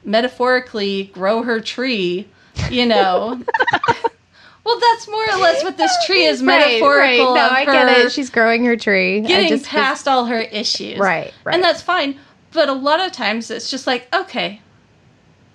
metaphorically 0.05 1.05
grow 1.13 1.43
her 1.43 1.61
tree, 1.61 2.27
you 2.71 2.87
know. 2.87 3.41
well, 4.65 4.81
that's 4.81 5.09
more 5.09 5.25
or 5.31 5.37
less 5.39 5.63
what 5.63 5.77
this 5.77 5.93
tree 6.07 6.25
is 6.25 6.43
metaphorical 6.43 7.35
No, 7.35 7.47
of 7.47 7.53
I 7.53 7.65
her 7.65 7.73
get 7.73 7.99
it. 7.99 8.13
She's 8.13 8.31
growing 8.31 8.65
her 8.65 8.77
tree. 8.77 9.21
Getting 9.21 9.49
just- 9.51 9.67
past 9.67 10.09
all 10.09 10.27
her 10.27 10.41
issues. 10.41 10.99
Right, 10.99 11.33
right. 11.45 11.55
And 11.55 11.63
that's 11.63 11.83
fine. 11.83 12.19
But 12.53 12.69
a 12.69 12.73
lot 12.73 13.01
of 13.01 13.13
times 13.13 13.51
it's 13.51 13.71
just 13.71 13.87
like, 13.87 14.13
okay, 14.15 14.61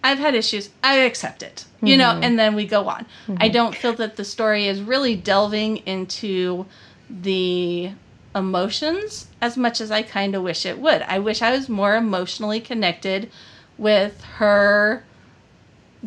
I've 0.03 0.19
had 0.19 0.35
issues. 0.35 0.69
I 0.83 0.97
accept 0.99 1.43
it. 1.43 1.65
You 1.81 1.97
know, 1.97 2.05
mm-hmm. 2.09 2.23
and 2.23 2.39
then 2.39 2.55
we 2.55 2.65
go 2.65 2.87
on. 2.87 3.05
Mm-hmm. 3.27 3.37
I 3.39 3.49
don't 3.49 3.75
feel 3.75 3.93
that 3.93 4.15
the 4.15 4.23
story 4.23 4.67
is 4.67 4.81
really 4.81 5.15
delving 5.15 5.77
into 5.77 6.65
the 7.09 7.91
emotions 8.35 9.27
as 9.41 9.55
much 9.55 9.79
as 9.79 9.91
I 9.91 10.01
kind 10.01 10.35
of 10.35 10.43
wish 10.43 10.65
it 10.65 10.79
would. 10.79 11.01
I 11.03 11.19
wish 11.19 11.41
I 11.41 11.51
was 11.51 11.69
more 11.69 11.95
emotionally 11.95 12.59
connected 12.59 13.29
with 13.77 14.23
her 14.37 15.03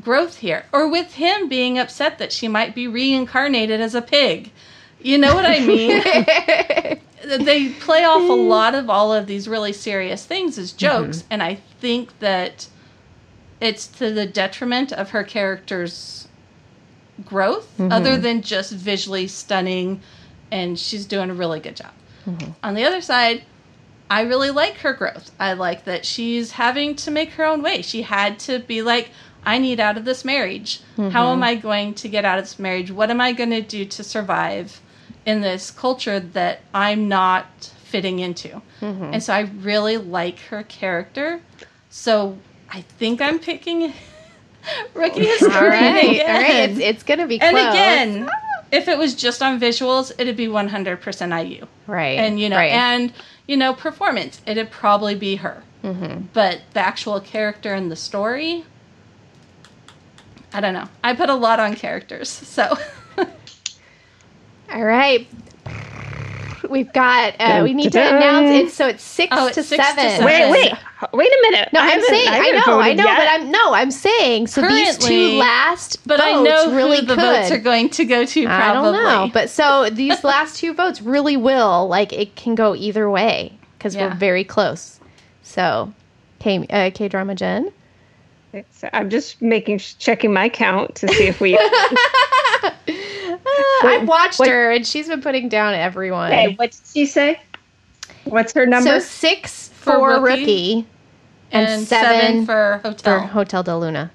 growth 0.01 0.39
here 0.39 0.65
or 0.73 0.89
with 0.89 1.15
him 1.15 1.49
being 1.49 1.79
upset 1.79 2.19
that 2.19 2.33
she 2.33 2.49
might 2.49 2.75
be 2.75 2.87
reincarnated 2.87 3.81
as 3.81 3.95
a 3.95 4.03
pig. 4.03 4.51
You 5.01 5.19
know 5.19 5.35
what 5.35 5.47
I 5.47 5.61
mean? 5.61 7.01
they 7.25 7.71
play 7.71 8.05
off 8.05 8.23
a 8.23 8.33
mm. 8.33 8.49
lot 8.49 8.75
of 8.75 8.89
all 8.89 9.13
of 9.13 9.27
these 9.27 9.49
really 9.49 9.73
serious 9.73 10.25
things 10.25 10.59
as 10.59 10.71
mm-hmm. 10.71 10.79
jokes 10.79 11.25
and 11.31 11.43
I 11.43 11.57
think 11.81 12.19
that 12.21 12.69
it's 13.61 13.87
to 13.87 14.13
the 14.13 14.27
detriment 14.27 14.93
of 14.93 15.11
her 15.11 15.25
character's 15.25 16.29
growth 17.25 17.73
mm-hmm. 17.79 17.93
other 17.93 18.17
than 18.17 18.43
just 18.43 18.73
visually 18.73 19.27
stunning 19.27 20.01
and 20.51 20.79
she's 20.79 21.05
doing 21.05 21.31
a 21.31 21.35
really 21.35 21.61
good 21.61 21.77
job. 21.77 21.93
Mm-hmm. 22.27 22.53
On 22.63 22.75
the 22.75 22.85
other 22.85 23.01
side, 23.01 23.43
I 24.11 24.23
really 24.23 24.51
like 24.51 24.79
her 24.79 24.93
growth. 24.93 25.31
I 25.39 25.53
like 25.53 25.85
that 25.85 26.07
she's 26.07 26.53
having 26.53 26.97
to 26.97 27.11
make 27.11 27.33
her 27.33 27.45
own 27.45 27.63
way. 27.63 27.83
She 27.83 28.03
had 28.03 28.39
to 28.41 28.61
be 28.61 28.81
like, 28.81 29.11
I 29.45 29.59
need 29.59 29.81
out 29.81 29.97
of 29.97 30.05
this 30.05 30.25
marriage. 30.25 30.81
How 30.97 31.33
am 31.33 31.43
I 31.43 31.55
going 31.55 31.95
to 31.95 32.09
get 32.09 32.25
out 32.25 32.39
of 32.39 32.45
this 32.45 32.59
marriage? 32.59 32.91
What 32.91 33.11
am 33.11 33.21
I 33.21 33.33
going 33.33 33.51
to 33.51 33.63
do 33.63 33.85
to 33.85 34.05
survive 34.05 34.81
in 35.29 35.41
this 35.43 35.71
culture 35.71 36.19
that 36.21 36.61
I'm 36.73 37.09
not 37.09 37.47
fitting 37.85 38.19
into? 38.19 38.63
And 38.81 39.23
so 39.23 39.33
I 39.35 39.41
really 39.61 39.97
like 39.97 40.39
her 40.51 40.63
character. 40.63 41.41
So 41.91 42.39
I 42.71 42.81
think 42.83 43.21
I'm 43.21 43.39
picking 43.39 43.93
Rookie 44.95 45.27
all 45.27 45.33
Historian 45.39 45.95
right. 45.95 46.05
again. 46.11 46.31
All 46.37 46.43
right. 46.43 46.71
It's, 46.71 46.79
it's 46.81 47.03
gonna 47.03 47.27
be 47.27 47.39
close. 47.39 47.51
and 47.55 47.59
again, 47.59 48.31
if 48.71 48.87
it 48.89 48.99
was 48.99 49.15
just 49.15 49.43
on 49.43 49.59
visuals, 49.59 50.13
it'd 50.19 50.37
be 50.37 50.47
100% 50.47 51.49
IU 51.49 51.67
right. 51.87 52.19
and 52.19 52.39
you 52.39 52.49
know 52.49 52.57
right. 52.57 52.71
and 52.73 53.13
you 53.47 53.57
know 53.57 53.73
performance 53.73 54.41
it'd 54.47 54.71
probably 54.71 55.15
be 55.15 55.37
her 55.37 55.63
Mm-hmm. 55.83 56.23
but 56.33 56.61
the 56.75 56.81
actual 56.81 57.21
character 57.21 57.73
in 57.73 57.89
the 57.89 57.95
story 57.95 58.65
i 60.53 60.61
don't 60.61 60.75
know 60.75 60.89
i 61.05 61.15
put 61.15 61.31
a 61.31 61.35
lot 61.35 61.61
on 61.61 61.75
characters 61.77 62.29
so 62.29 62.77
All 64.79 64.85
right. 64.85 65.27
We've 66.71 66.93
got. 66.93 67.35
Uh, 67.41 67.63
we 67.65 67.75
need 67.75 67.85
to 67.85 67.91
dun, 67.91 68.13
dun. 68.13 68.23
announce 68.23 68.71
it. 68.71 68.73
So 68.73 68.87
it's 68.87 69.03
six, 69.03 69.35
Oh, 69.37 69.47
it's 69.49 69.57
to, 69.57 69.65
six 69.65 69.85
to 69.85 69.93
seven. 69.93 70.11
seven. 70.11 70.25
Wait, 70.25 70.51
wait, 70.53 70.73
wait 71.13 71.33
a 71.33 71.39
minute. 71.51 71.71
No, 71.73 71.81
I 71.81 71.95
I'm 71.95 72.03
saying. 72.03 72.29
I, 72.29 72.35
haven't 72.37 72.67
know. 72.69 72.79
I 72.79 72.93
know. 72.93 73.05
yet. 73.05 73.19
But 73.19 73.29
I'm 73.29 73.51
no. 73.51 73.75
I'm 73.75 73.91
saying. 73.91 74.47
So 74.47 74.61
these 74.63 74.97
two 74.97 75.31
last 75.33 76.07
but 76.07 76.21
i 76.21 76.33
votes 76.33 76.49
know 76.49 76.77
really 76.77 77.01
the 77.01 77.17
could. 77.17 77.25
votes 77.25 77.51
are 77.51 77.59
going 77.59 77.91
to 77.91 78.05
go 78.05 78.25
to 78.25 78.47
I 78.47 78.61
probably 78.61 78.93
don't 78.93 79.03
know. 79.03 79.31
But 79.35 79.51
so 79.51 79.91
these 79.91 80.23
last 80.25 80.59
two 80.59 80.73
votes 80.75 81.03
really 81.03 81.37
will 81.37 81.89
like 81.89 82.13
it 82.13 82.37
can 82.37 82.55
go 82.55 82.77
either 82.77 83.11
way 83.11 83.59
because 83.77 83.97
Yeah. 83.97 84.11
we're 84.11 84.15
very 84.15 84.45
close. 84.45 85.01
So, 85.43 85.93
K 86.39 86.65
uh, 86.71 86.93
K 86.95 87.09
drama 87.09 87.35
Jen. 87.35 87.73
So 88.71 88.89
I'm 88.93 89.11
just 89.11 89.43
making 89.43 89.81
checking 89.81 90.33
my 90.33 90.49
count 90.49 90.95
to 90.97 91.09
see 91.09 91.27
if 91.27 91.41
we. 91.41 91.59
I've 93.83 94.09
watched 94.09 94.39
what- 94.39 94.49
her 94.49 94.71
and 94.71 94.87
she's 94.87 95.09
been 95.09 95.21
putting 95.23 95.49
down 95.49 95.75
everyone. 95.75 96.33
Okay, 96.33 96.55
what 96.57 96.71
did 96.73 96.81
she 96.93 97.07
say? 97.07 97.41
What's 98.25 98.53
her 98.55 98.67
number? 98.67 98.89
So 98.91 98.99
six 98.99 99.69
For 99.69 99.93
for, 99.95 100.21
rookie, 100.21 100.41
rookie, 100.41 100.87
and, 101.53 101.67
and 101.67 101.87
seven, 101.87 102.21
seven 102.21 102.47
for 102.47 102.81
for 102.83 102.89
hotel. 102.89 103.21
Hotel 103.27 103.63
de 103.63 103.77
Luna. 103.77 104.11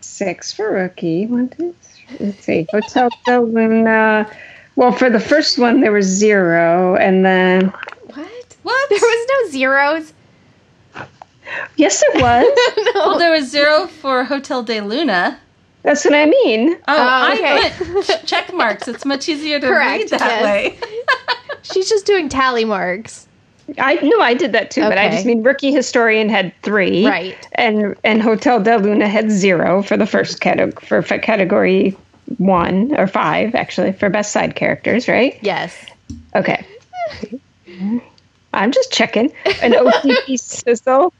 Six 0.00 0.52
for 0.52 0.70
rookie. 0.70 1.26
One, 1.26 1.48
two, 1.48 1.74
three. 1.82 2.16
Let's 2.20 2.44
see. 2.44 2.66
Hotel 2.70 3.10
Del 3.24 3.44
Luna. 3.46 4.30
Well, 4.76 4.92
for 4.92 5.10
the 5.10 5.18
first 5.18 5.58
one, 5.58 5.80
there 5.80 5.90
was 5.92 6.06
zero. 6.06 6.96
And 6.96 7.24
then, 7.24 7.72
What? 8.14 8.56
What? 8.62 8.88
There 8.90 8.98
was 9.00 9.28
no 9.44 9.50
zeros. 9.50 10.12
yes, 11.76 12.02
there 12.12 12.22
was. 12.22 12.58
well, 12.94 13.18
there 13.18 13.32
was 13.32 13.50
zero 13.50 13.86
for 13.88 14.22
Hotel 14.24 14.62
de 14.62 14.80
Luna. 14.80 15.40
That's 15.86 16.04
what 16.04 16.14
I 16.14 16.26
mean. 16.26 16.74
Oh, 16.74 16.78
Oh, 16.88 16.96
I 16.98 17.70
okay. 17.70 18.02
put 18.02 18.26
check 18.26 18.52
marks. 18.52 18.88
It's 18.88 19.04
much 19.04 19.28
easier 19.28 19.60
to 19.60 19.66
Correct, 19.68 20.10
read 20.10 20.20
that 20.20 20.20
yes. 20.20 20.44
way. 20.44 20.78
She's 21.62 21.88
just 21.88 22.04
doing 22.06 22.28
tally 22.28 22.64
marks. 22.64 23.26
I 23.78 23.94
know 23.94 24.20
I 24.20 24.34
did 24.34 24.52
that 24.52 24.70
too, 24.70 24.82
but 24.82 24.98
I 24.98 25.08
just 25.10 25.24
mean 25.26 25.42
rookie 25.42 25.72
historian 25.72 26.28
had 26.28 26.52
three, 26.62 27.06
Right. 27.06 27.48
And 27.52 27.94
and 28.04 28.20
Hotel 28.22 28.60
Del 28.60 28.80
Luna 28.80 29.08
had 29.08 29.30
zero 29.30 29.82
for 29.82 29.96
the 29.96 30.06
first 30.06 30.40
category 30.40 30.86
for 30.86 30.98
f- 30.98 31.22
category 31.22 31.96
one 32.38 32.94
or 32.98 33.06
five 33.06 33.54
actually 33.54 33.92
for 33.92 34.08
best 34.08 34.32
side 34.32 34.54
characters, 34.56 35.06
right? 35.08 35.38
Yes. 35.42 35.74
Okay. 36.34 36.64
I'm 38.52 38.70
just 38.72 38.92
checking. 38.92 39.32
An 39.62 39.72
OTP 39.72 40.38
sizzle. 40.40 41.12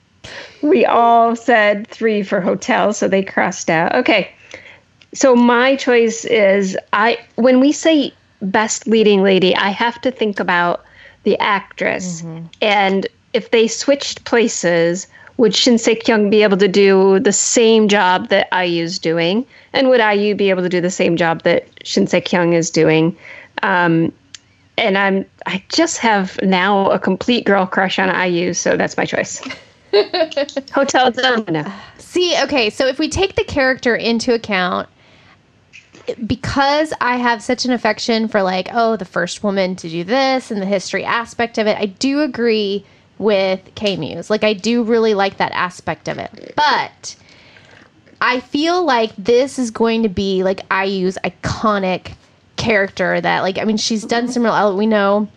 We 0.63 0.85
all 0.85 1.37
said 1.37 1.87
three 1.89 2.23
for 2.23 2.41
hotel, 2.41 2.93
so 2.93 3.09
they 3.09 3.23
crossed 3.23 3.71
out. 3.71 3.95
Okay. 3.95 4.31
So 5.17 5.35
my 5.35 5.77
choice 5.77 6.27
is 6.27 6.77
I 6.93 7.19
when 7.37 7.59
we 7.59 7.73
say 7.73 8.13
best 8.43 8.87
leading 8.87 9.23
lady, 9.23 9.57
I 9.57 9.71
have 9.71 9.99
to 10.03 10.11
think 10.11 10.39
about 10.39 10.85
the 11.23 11.39
actress. 11.39 12.23
And 12.61 13.07
if 13.33 13.51
they 13.51 13.67
switched 13.67 14.25
places, 14.25 15.07
would 15.39 15.55
Shin 15.55 15.79
Se 15.79 15.97
Kyung 15.97 16.29
be 16.29 16.43
able 16.43 16.59
to 16.59 16.69
do 16.69 17.19
the 17.19 17.33
same 17.33 17.89
job 17.89 18.29
that 18.29 18.47
IU's 18.53 18.99
doing? 18.99 19.47
And 19.73 19.89
would 19.89 20.01
IU 20.01 20.35
be 20.35 20.51
able 20.51 20.63
to 20.63 20.69
do 20.69 20.83
the 20.83 20.91
same 20.91 21.17
job 21.17 21.43
that 21.45 21.67
Shin 21.83 22.07
Se 22.07 22.21
Kyung 22.21 22.53
is 22.53 22.71
doing? 22.71 23.17
Um, 23.63 24.13
and 24.77 24.99
I'm 24.99 25.25
I 25.47 25.63
just 25.71 25.97
have 25.99 26.39
now 26.43 26.91
a 26.91 26.99
complete 26.99 27.47
girl 27.47 27.65
crush 27.65 27.99
on 27.99 28.09
IU, 28.31 28.53
so 28.53 28.77
that's 28.77 28.99
my 28.99 29.07
choice. 29.07 29.43
Hotel 30.75 31.11
Del 31.11 31.43
Luna. 31.43 31.75
See, 31.97 32.37
okay, 32.43 32.69
so 32.69 32.87
if 32.87 32.99
we 32.99 33.09
take 33.09 33.37
the 33.37 33.45
character 33.45 33.97
into 33.97 34.35
account, 34.35 34.89
because 36.27 36.93
I 37.01 37.17
have 37.17 37.43
such 37.43 37.65
an 37.65 37.73
affection 37.73 38.29
for 38.29 38.43
like, 38.43 38.69
oh, 38.73 38.97
the 38.97 39.05
first 39.05 39.43
woman 39.43 39.77
to 39.77 39.89
do 39.89 40.05
this 40.05 40.51
and 40.51 40.61
the 40.61 40.67
history 40.67 41.05
aspect 41.05 41.59
of 41.59 41.67
it, 41.67 41.77
I 41.79 41.87
do 41.87 42.21
agree 42.21 42.85
with 43.19 43.61
K 43.75 43.97
Muse. 43.97 44.31
Like 44.31 44.45
I 44.45 44.53
do 44.53 44.83
really 44.83 45.15
like 45.15 45.39
that 45.39 45.53
aspect 45.53 46.09
of 46.09 46.19
it. 46.19 46.53
But 46.57 47.17
I 48.21 48.41
feel 48.41 48.85
like 48.85 49.15
this 49.17 49.59
is 49.59 49.71
going 49.71 50.03
to 50.03 50.09
be 50.09 50.43
like 50.43 50.61
IU's 50.73 51.19
iconic 51.25 52.15
character 52.57 53.21
that 53.21 53.41
like 53.41 53.59
I 53.59 53.65
mean 53.65 53.77
she's 53.77 54.05
done 54.05 54.29
some 54.29 54.43
real 54.43 54.55
oh, 54.55 54.75
we 54.75 54.87
know 54.87 55.29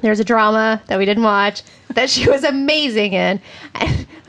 there's 0.00 0.20
a 0.20 0.24
drama 0.24 0.80
that 0.86 0.98
we 0.98 1.04
didn't 1.04 1.24
watch 1.24 1.62
that 1.94 2.10
she 2.10 2.28
was 2.28 2.44
amazing 2.44 3.12
in. 3.12 3.40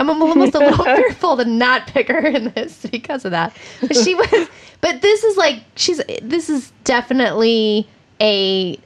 I'm 0.09 0.21
almost 0.21 0.55
a 0.55 0.59
little 0.59 0.85
fearful 0.85 1.37
to 1.37 1.45
not 1.45 1.87
pick 1.87 2.07
her 2.07 2.19
in 2.19 2.51
this 2.55 2.85
because 2.85 3.25
of 3.25 3.31
that. 3.31 3.55
But 3.81 3.95
she 3.95 4.15
was, 4.15 4.49
but 4.81 5.01
this 5.01 5.23
is 5.23 5.37
like 5.37 5.63
she's. 5.75 6.01
This 6.21 6.49
is 6.49 6.71
definitely 6.83 7.87
a 8.21 8.79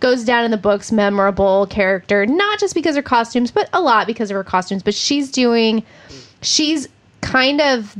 goes 0.00 0.24
down 0.24 0.44
in 0.44 0.50
the 0.50 0.56
books 0.56 0.90
memorable 0.90 1.66
character, 1.66 2.26
not 2.26 2.58
just 2.58 2.74
because 2.74 2.96
of 2.96 3.04
her 3.04 3.08
costumes, 3.08 3.50
but 3.50 3.68
a 3.72 3.80
lot 3.80 4.06
because 4.06 4.30
of 4.30 4.34
her 4.34 4.44
costumes. 4.44 4.82
But 4.82 4.94
she's 4.94 5.30
doing, 5.30 5.84
she's 6.40 6.88
kind 7.20 7.60
of 7.60 7.94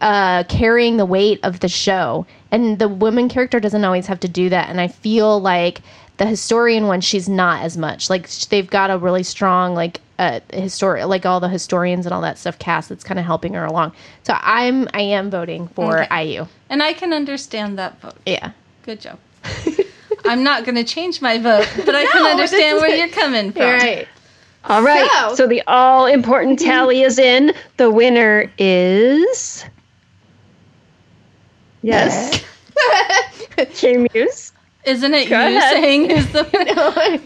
uh, 0.00 0.44
carrying 0.44 0.96
the 0.96 1.06
weight 1.06 1.40
of 1.42 1.60
the 1.60 1.68
show. 1.68 2.26
And 2.50 2.78
the 2.78 2.88
woman 2.88 3.28
character 3.28 3.60
doesn't 3.60 3.84
always 3.84 4.06
have 4.06 4.20
to 4.20 4.28
do 4.28 4.48
that. 4.48 4.68
And 4.68 4.80
I 4.80 4.88
feel 4.88 5.40
like 5.40 5.80
the 6.18 6.26
historian 6.26 6.86
one, 6.86 7.00
she's 7.00 7.28
not 7.28 7.62
as 7.62 7.76
much. 7.76 8.08
Like 8.10 8.28
they've 8.48 8.68
got 8.68 8.90
a 8.90 8.98
really 8.98 9.22
strong 9.22 9.74
like 9.74 10.00
uh, 10.18 10.40
histori 10.50 11.06
like 11.06 11.26
all 11.26 11.40
the 11.40 11.48
historians 11.48 12.06
and 12.06 12.12
all 12.14 12.22
that 12.22 12.38
stuff 12.38 12.58
cast 12.58 12.88
that's 12.88 13.04
kind 13.04 13.18
of 13.20 13.26
helping 13.26 13.52
her 13.54 13.64
along. 13.64 13.92
So 14.22 14.34
I'm 14.40 14.88
I 14.94 15.02
am 15.02 15.30
voting 15.30 15.68
for 15.68 16.02
Okay. 16.04 16.24
IU. 16.32 16.46
And 16.70 16.82
I 16.82 16.94
can 16.94 17.12
understand 17.12 17.78
that 17.78 18.00
vote. 18.00 18.14
Yeah. 18.24 18.52
Good 18.84 19.00
job. 19.00 19.18
I'm 20.24 20.42
not 20.42 20.64
going 20.64 20.74
to 20.76 20.84
change 20.84 21.20
my 21.20 21.38
vote, 21.38 21.68
but 21.84 21.94
I 21.94 22.02
No, 22.04 22.10
can 22.12 22.26
understand 22.26 22.78
where 22.80 22.96
you're 22.96 23.08
coming 23.08 23.52
from. 23.52 23.62
All 23.62 23.68
right. 23.72 24.08
All 24.64 24.82
right. 24.82 25.08
So- 25.28 25.34
So, 25.36 25.46
the 25.46 25.62
all 25.68 26.06
important 26.06 26.58
tally 26.58 27.02
is 27.02 27.18
in. 27.18 27.52
The 27.76 27.90
winner 27.90 28.50
is 28.58 29.64
Yes. 31.82 32.42
K 33.74 34.06
Muse. 34.12 34.52
Isn't 34.86 35.14
it 35.14 35.28
Go 35.28 35.46
you 35.48 35.56
ahead. 35.58 35.72
saying 35.72 36.10
is 36.10 36.32
the 36.32 36.44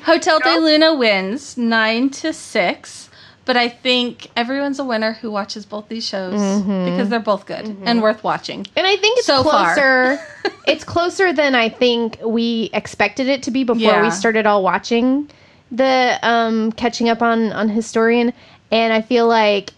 Hotel 0.05 0.41
de 0.41 0.59
Luna 0.59 0.95
wins 0.95 1.57
nine 1.57 2.11
to 2.11 2.33
six? 2.33 3.09
But 3.47 3.57
I 3.57 3.69
think 3.69 4.29
everyone's 4.37 4.79
a 4.79 4.85
winner 4.85 5.15
who 5.15 5.31
watches 5.31 5.67
both 5.67 5.89
these 5.89 6.07
shows 6.07 6.35
Mm-hmm. 6.41 6.85
because 6.85 7.09
they're 7.09 7.19
both 7.21 7.47
good 7.47 7.77
and 7.85 8.01
worth 8.03 8.23
watching. 8.23 8.67
And 8.77 8.87
I 8.87 8.97
think 8.97 9.19
it's 9.19 9.27
So 9.27 9.43
closer. 9.43 10.21
it's 10.67 10.85
closer 10.85 11.33
than 11.33 11.55
I 11.55 11.69
think 11.69 12.19
we 12.25 12.71
expected 12.73 13.27
it 13.29 13.43
to 13.45 13.51
be 13.51 13.65
before 13.65 13.81
Yeah. 13.81 14.03
we 14.03 14.11
started 14.11 14.47
all 14.47 14.63
watching 14.63 15.29
the 15.73 16.19
um, 16.23 16.71
catching 16.73 17.09
up 17.09 17.23
on 17.23 17.51
on 17.53 17.69
Historian. 17.69 18.33
And 18.71 18.93
I 18.93 19.03
feel 19.03 19.27
like 19.27 19.73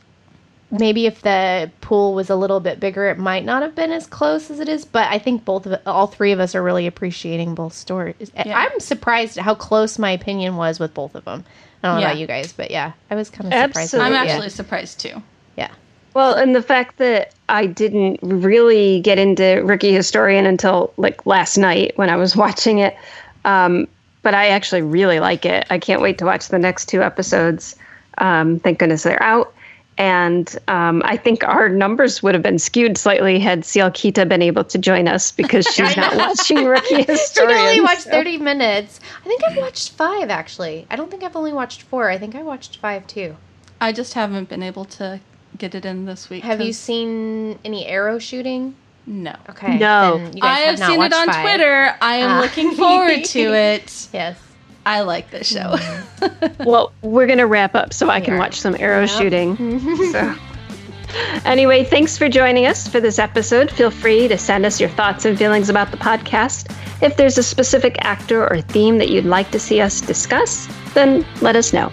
maybe 0.73 1.07
if 1.07 1.23
the 1.23 1.71
pool 1.83 2.15
was 2.15 2.31
a 2.31 2.35
little 2.35 2.59
bit 2.59 2.81
bigger, 2.81 3.07
it 3.09 3.19
might 3.19 3.45
not 3.45 3.63
have 3.63 3.75
been 3.77 3.93
as 3.93 4.07
close 4.07 4.51
as 4.51 4.59
it 4.59 4.69
is. 4.69 4.85
But 4.85 5.07
I 5.13 5.19
think 5.19 5.45
both 5.45 5.67
of 5.67 5.81
all 5.87 6.09
three 6.09 6.33
of 6.33 6.41
us 6.41 6.55
are 6.55 6.63
really 6.63 6.87
appreciating 6.89 7.55
both 7.55 7.75
stories. 7.75 8.33
Yeah. 8.35 8.59
I'm 8.59 8.81
surprised 8.81 9.39
at 9.39 9.45
how 9.45 9.55
close 9.55 9.99
my 9.99 10.11
opinion 10.11 10.57
was 10.57 10.81
with 10.81 10.93
both 10.95 11.15
of 11.15 11.25
them. 11.25 11.45
I 11.83 11.89
don't 11.89 11.97
know 11.97 12.01
Yeah. 12.01 12.07
about 12.09 12.19
you 12.19 12.27
guys, 12.27 12.53
but 12.53 12.71
yeah, 12.71 12.93
I 13.11 13.15
was 13.15 13.31
kind 13.31 13.53
of 13.53 13.59
surprised. 13.69 13.95
I'm 13.95 14.11
with 14.11 14.21
it, 14.21 14.25
yeah. 14.27 14.33
actually 14.33 14.49
surprised 14.49 14.99
too. 15.01 15.23
yeah. 15.57 15.71
Well, 16.15 16.35
and 16.35 16.55
the 16.55 16.63
fact 16.63 16.99
that 16.99 17.33
I 17.49 17.67
didn't 17.67 18.19
really 18.23 19.01
get 19.01 19.19
into 19.19 19.63
Rookie 19.65 19.93
Historian 19.93 20.47
until 20.47 20.93
like 20.97 21.25
last 21.27 21.57
night 21.59 21.93
when 21.97 22.09
I 22.11 22.17
was 22.17 22.35
watching 22.45 22.79
it. 22.79 22.97
Um, 23.45 23.87
but 24.23 24.35
I 24.35 24.49
actually 24.49 24.83
really 24.83 25.19
like 25.21 25.45
it. 25.45 25.67
I 25.69 25.79
can't 25.79 26.01
wait 26.01 26.19
to 26.19 26.25
watch 26.25 26.49
the 26.49 26.59
next 26.59 26.87
two 26.87 27.03
episodes. 27.03 27.75
Um, 28.19 28.61
thank 28.61 28.79
goodness 28.79 29.03
they're 29.03 29.21
out. 29.23 29.53
And 29.99 30.59
um, 30.69 31.03
I 31.05 31.17
think 31.17 31.45
our 31.45 31.69
numbers 31.69 32.23
would 32.23 32.35
have 32.35 32.43
been 32.43 32.59
skewed 32.59 32.97
slightly 32.97 33.39
had 33.39 33.65
Seal 33.65 33.91
Kita 33.91 34.27
been 34.29 34.41
able 34.43 34.65
to 34.65 34.79
join 34.79 35.07
us 35.07 35.31
because 35.33 35.67
she's 35.75 35.97
not 35.97 36.17
watching 36.17 36.65
Rookie 36.65 36.97
She 36.97 37.03
Historian. 37.05 37.57
can 37.57 37.69
only 37.69 37.81
watch 37.83 37.99
so- 38.01 38.11
30 38.11 38.39
minutes. 38.39 39.01
I 39.25 39.29
think 39.29 39.43
I've 39.45 39.57
watched 39.59 39.91
five, 39.93 40.31
actually. 40.31 40.87
I 40.91 40.97
don't 40.97 41.11
think 41.11 41.23
I've 41.23 41.37
only 41.37 41.53
watched 41.53 41.83
four. 41.83 42.09
I 42.11 42.17
think 42.19 42.35
I 42.35 42.43
watched 42.43 42.79
five, 42.79 43.07
too. 43.07 43.37
I 43.81 43.93
just 43.93 44.15
haven't 44.15 44.49
been 44.49 44.63
able 44.63 44.85
to 44.87 45.21
get 45.59 45.75
it 45.75 45.85
in 45.85 46.07
this 46.07 46.31
week. 46.31 46.43
Have 46.45 46.61
you 46.61 46.73
seen 46.73 47.59
any 47.65 47.87
arrow 47.87 48.19
shooting? 48.19 48.75
No. 49.07 49.35
Okay. 49.51 49.77
No. 49.79 50.17
you 50.33 50.41
guys 50.41 50.43
I 50.43 50.59
have 50.61 50.79
not 50.79 50.91
seen 50.91 51.03
it 51.03 51.13
on 51.13 51.27
five. 51.27 51.43
Twitter. 51.45 51.95
I 52.01 52.17
am 52.17 52.31
Ah. 52.31 52.41
looking 52.41 52.71
forward 52.73 53.25
to 53.25 53.41
it. 53.53 54.09
Yes. 54.13 54.39
I 54.85 55.03
like 55.03 55.31
this 55.31 55.47
show. 55.49 55.77
Mm. 55.77 55.99
Well, 56.65 56.93
we're 57.03 57.27
going 57.27 57.39
to 57.39 57.47
wrap 57.47 57.75
up 57.75 57.93
so 57.93 58.09
I 58.09 58.21
can 58.21 58.35
are. 58.35 58.39
watch 58.39 58.61
some 58.61 58.77
arrow 58.79 59.07
shooting. 59.07 59.57
so. 60.13 60.35
Anyway, 61.45 61.85
thanks 61.85 62.17
for 62.17 62.29
joining 62.29 62.67
us 62.67 62.87
for 62.89 63.01
this 63.01 63.19
episode. 63.19 63.71
Feel 63.71 63.91
free 63.91 64.29
to 64.29 64.39
send 64.39 64.65
us 64.65 64.81
your 64.81 64.89
thoughts 64.91 65.25
and 65.25 65.37
feelings 65.37 65.69
about 65.69 65.91
the 65.91 65.97
podcast. 65.97 66.73
If 67.03 67.17
there's 67.17 67.37
a 67.39 67.43
specific 67.43 67.97
actor 68.01 68.49
or 68.49 68.61
theme 68.61 68.99
that 68.99 69.09
you'd 69.11 69.25
like 69.25 69.51
to 69.51 69.59
see 69.59 69.81
us 69.81 70.01
discuss, 70.01 70.69
then 70.95 71.27
let 71.41 71.57
us 71.57 71.73
know. 71.73 71.91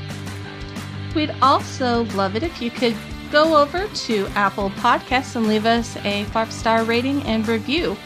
We'd 1.15 1.33
also 1.41 2.03
love 2.15 2.35
it 2.35 2.43
if 2.43 2.61
you 2.61 2.69
could 2.69 2.95
go 3.31 3.57
over 3.57 3.87
to 3.87 4.27
Apple 4.35 4.69
Podcasts 4.71 5.35
and 5.35 5.47
leave 5.47 5.65
us 5.65 5.97
a 5.97 6.23
five 6.25 6.51
star 6.51 6.83
rating 6.83 7.23
and 7.23 7.47
review. 7.47 7.97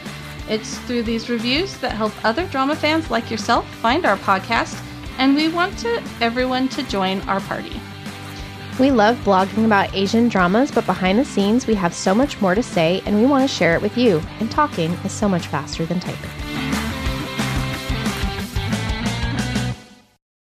It's 0.48 0.78
through 0.80 1.04
these 1.04 1.30
reviews 1.30 1.76
that 1.78 1.92
help 1.92 2.12
other 2.24 2.46
drama 2.46 2.76
fans 2.76 3.10
like 3.10 3.30
yourself 3.30 3.68
find 3.76 4.04
our 4.04 4.16
podcast, 4.18 4.80
and 5.18 5.34
we 5.34 5.48
want 5.48 5.78
to 5.78 6.02
everyone 6.20 6.68
to 6.68 6.82
join 6.84 7.20
our 7.22 7.40
party. 7.40 7.80
We 8.78 8.90
love 8.90 9.16
blogging 9.18 9.64
about 9.64 9.94
Asian 9.94 10.28
dramas, 10.28 10.70
but 10.70 10.84
behind 10.84 11.18
the 11.18 11.24
scenes, 11.24 11.66
we 11.66 11.74
have 11.76 11.94
so 11.94 12.14
much 12.14 12.40
more 12.40 12.54
to 12.54 12.62
say, 12.62 13.02
and 13.06 13.16
we 13.16 13.24
want 13.24 13.48
to 13.48 13.54
share 13.54 13.74
it 13.76 13.82
with 13.82 13.96
you. 13.96 14.20
And 14.40 14.50
talking 14.50 14.90
is 15.04 15.12
so 15.12 15.28
much 15.28 15.46
faster 15.46 15.86
than 15.86 16.00
typing. 16.00 16.43